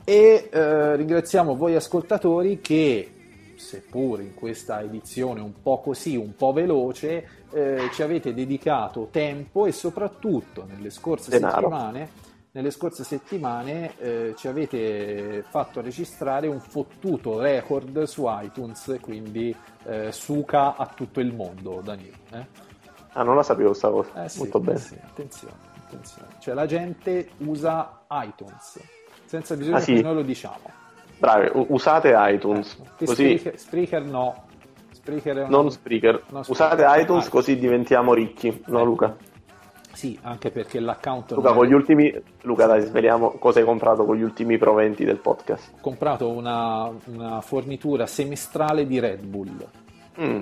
e 0.05 0.49
eh, 0.51 0.97
ringraziamo 0.97 1.55
voi 1.57 1.75
ascoltatori 1.75 2.61
che 2.61 3.15
seppur 3.57 4.21
in 4.21 4.35
questa 4.35 4.81
edizione 4.81 5.41
un 5.41 5.61
po' 5.63 5.81
così, 5.81 6.17
un 6.17 6.35
po' 6.35 6.53
veloce, 6.53 7.29
eh, 7.53 7.89
ci 7.93 8.03
avete 8.03 8.33
dedicato 8.33 9.09
tempo 9.11 9.67
e 9.67 9.73
soprattutto 9.73 10.65
nelle 10.67 10.91
scorse 10.91 11.31
Denaro. 11.31 11.55
settimane, 11.61 12.09
nelle 12.53 12.71
scorse 12.71 13.05
settimane 13.05 13.97
eh, 13.99 14.35
ci 14.37 14.49
avete 14.49 15.45
fatto 15.49 15.81
registrare 15.81 16.49
un 16.49 16.59
fottuto 16.61 17.39
record 17.39 18.03
su 18.05 18.25
iTunes, 18.27 18.97
quindi 19.01 19.55
eh, 19.85 20.11
suca 20.11 20.75
a 20.77 20.87
tutto 20.87 21.21
il 21.21 21.33
mondo, 21.35 21.81
Danilo. 21.85 22.17
eh? 22.33 22.47
Ah, 23.13 23.23
non 23.23 23.37
la 23.37 23.43
sapevo 23.43 23.73
sta 23.75 23.91
cosa. 23.91 24.25
Eh 24.25 24.29
sì, 24.29 24.39
Molto 24.39 24.59
eh 24.59 24.63
bene. 24.63 24.79
sì, 24.79 24.95
attenzione, 25.03 25.55
attenzione. 25.85 26.29
Cioè 26.39 26.55
la 26.55 26.67
gente 26.67 27.29
usa 27.39 28.05
iTunes 28.11 28.81
senza 29.31 29.55
bisogno 29.55 29.77
Ah, 29.77 29.81
sì? 29.81 29.95
che 29.95 30.03
noi 30.03 30.15
lo 30.15 30.23
diciamo. 30.23 30.59
Bravi, 31.19 31.51
u- 31.53 31.67
usate 31.69 32.13
iTunes. 32.17 32.77
Che 32.97 33.05
Così 33.07 33.39
Spreaker, 33.39 33.59
Spreaker 33.61 34.03
no. 34.03 34.45
Spreaker 34.91 35.37
è 35.37 35.41
una- 35.43 35.49
non 35.49 35.71
Spreaker. 35.71 36.25
No, 36.31 36.39
Usate 36.41 36.83
Spreaker. 36.83 37.01
iTunes 37.01 37.27
Ah, 37.27 37.31
così 37.31 37.57
diventiamo 37.57 38.13
ricchi. 38.13 38.49
No, 38.67 38.79
Ecco. 38.79 38.85
Luca? 38.85 39.17
Sì, 39.93 40.19
anche 40.23 40.51
perché 40.51 40.81
l'account 40.81 41.31
Luca, 41.33 41.53
con 41.53 41.65
gli 41.67 41.73
ultimi. 41.73 42.13
Luca, 42.43 42.67
dai, 42.67 42.81
sveliamo 42.83 43.31
cosa 43.39 43.61
hai 43.61 43.65
comprato 43.65 44.05
con 44.05 44.17
gli 44.17 44.23
ultimi 44.23 44.59
proventi 44.59 45.05
del 45.05 45.19
podcast. 45.19 45.75
ho 45.77 45.81
comprato 45.81 46.29
una, 46.29 46.91
una 47.07 47.41
fornitura 47.41 48.07
semestrale 48.07 48.85
di 48.85 48.99
Red 48.99 49.23
Bull. 49.25 49.65
Mm, 50.21 50.41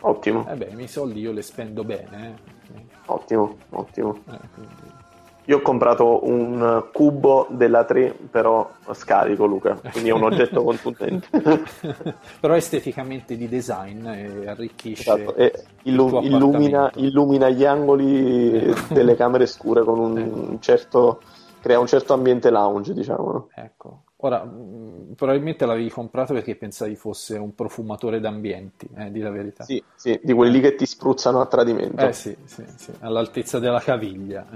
ottimo, 0.00 0.46
Eh 0.48 0.54
beh, 0.56 0.68
i 0.70 0.74
miei 0.74 0.88
soldi 0.88 1.20
io 1.20 1.32
li 1.32 1.42
spendo 1.42 1.84
bene. 1.84 2.34
eh. 2.74 2.80
ottimo, 3.06 3.56
ottimo. 3.70 4.14
Eh, 4.30 4.38
quindi- 4.54 5.00
Io 5.46 5.56
ho 5.56 5.60
comprato 5.60 6.24
un 6.28 6.84
cubo 6.92 7.48
della 7.50 7.84
3, 7.84 8.16
però 8.30 8.70
scarico, 8.92 9.44
Luca. 9.44 9.80
Quindi 9.90 10.10
è 10.10 10.12
un 10.12 10.22
oggetto 10.22 10.62
contundente. 10.64 11.26
Però 12.40 12.54
esteticamente 12.54 13.36
di 13.36 13.48
design 13.48 14.06
e 14.06 14.46
arricchisce 14.46 15.12
Esatto, 15.12 15.34
e 15.34 15.52
il 15.82 15.94
illu- 15.94 16.22
illumina, 16.22 16.90
illumina 16.94 17.48
gli 17.48 17.64
angoli 17.64 18.72
delle 18.88 19.16
camere 19.16 19.46
scure 19.46 19.82
con 19.82 19.98
un 19.98 20.60
certo 20.60 21.20
crea 21.62 21.78
un 21.78 21.86
certo 21.86 22.12
ambiente 22.12 22.50
lounge, 22.50 22.92
diciamo. 22.92 23.48
Ecco. 23.54 24.02
Ora, 24.24 24.44
mh, 24.44 25.14
probabilmente 25.16 25.66
l'avevi 25.66 25.90
comprato 25.90 26.32
perché 26.32 26.54
pensavi 26.54 26.94
fosse 26.94 27.36
un 27.36 27.56
profumatore 27.56 28.20
d'ambienti, 28.20 28.88
eh, 28.96 29.10
di 29.10 29.18
la 29.18 29.30
verità. 29.30 29.64
Sì, 29.64 29.82
sì, 29.96 30.20
di 30.22 30.32
quelli 30.32 30.60
che 30.60 30.76
ti 30.76 30.86
spruzzano 30.86 31.40
a 31.40 31.46
tradimento. 31.46 32.06
Eh 32.06 32.12
sì, 32.12 32.36
sì, 32.44 32.62
sì, 32.76 32.92
all'altezza 33.00 33.58
della 33.58 33.80
caviglia. 33.80 34.46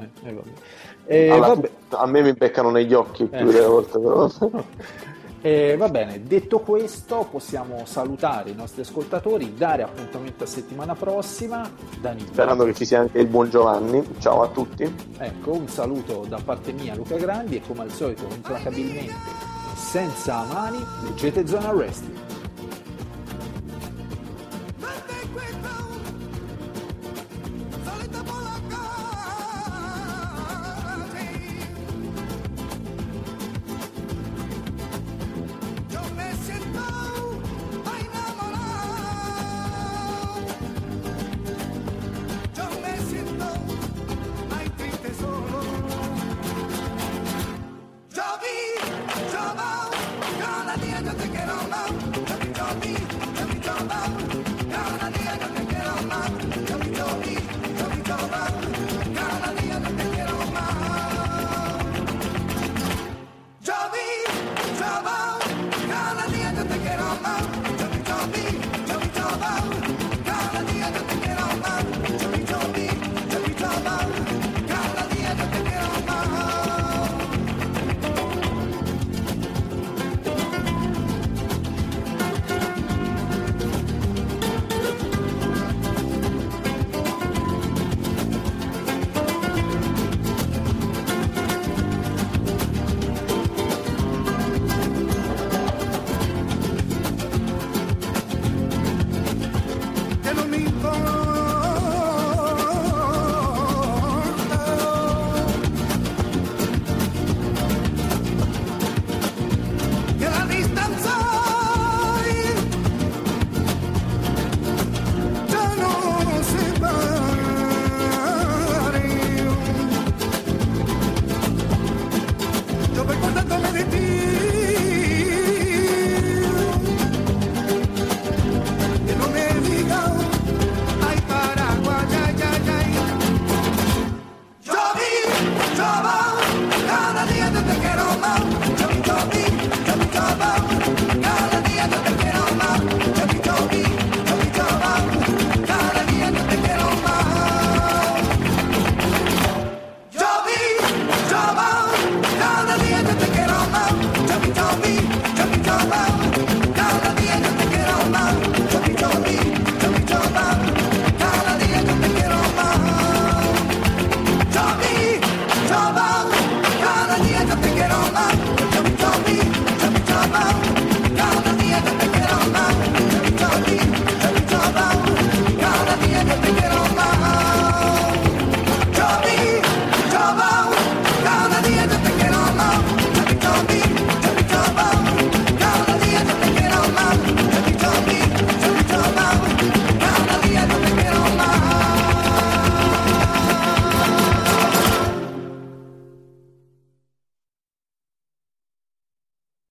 eh, 1.08 1.26
eh, 1.26 1.70
a 1.90 2.06
me 2.06 2.22
mi 2.22 2.32
beccano 2.32 2.70
negli 2.70 2.94
occhi 2.94 3.24
più 3.24 3.48
Eh. 3.48 3.52
delle 3.52 3.66
volte, 3.66 3.98
però. 3.98 4.28
Eh, 5.46 5.76
va 5.76 5.88
bene, 5.88 6.24
detto 6.24 6.58
questo 6.58 7.24
possiamo 7.30 7.86
salutare 7.86 8.50
i 8.50 8.54
nostri 8.56 8.80
ascoltatori, 8.80 9.54
dare 9.54 9.84
appuntamento 9.84 10.42
a 10.42 10.46
settimana 10.48 10.96
prossima. 10.96 11.70
Danilo, 12.00 12.26
Sperando 12.32 12.64
che 12.64 12.74
ci 12.74 12.84
sia 12.84 12.98
anche 12.98 13.20
il 13.20 13.28
buon 13.28 13.48
Giovanni. 13.48 14.04
Ciao 14.18 14.42
a 14.42 14.48
tutti. 14.48 14.92
ecco, 15.18 15.52
un 15.52 15.68
saluto 15.68 16.24
da 16.28 16.40
parte 16.44 16.72
mia 16.72 16.96
Luca 16.96 17.14
Grandi 17.14 17.54
e 17.54 17.60
come 17.64 17.82
al 17.82 17.92
solito 17.92 18.26
implacabilmente 18.28 19.14
senza 19.76 20.42
mani 20.52 20.84
leggete 21.04 21.46
Zona 21.46 21.70
Wrestling. 21.70 22.25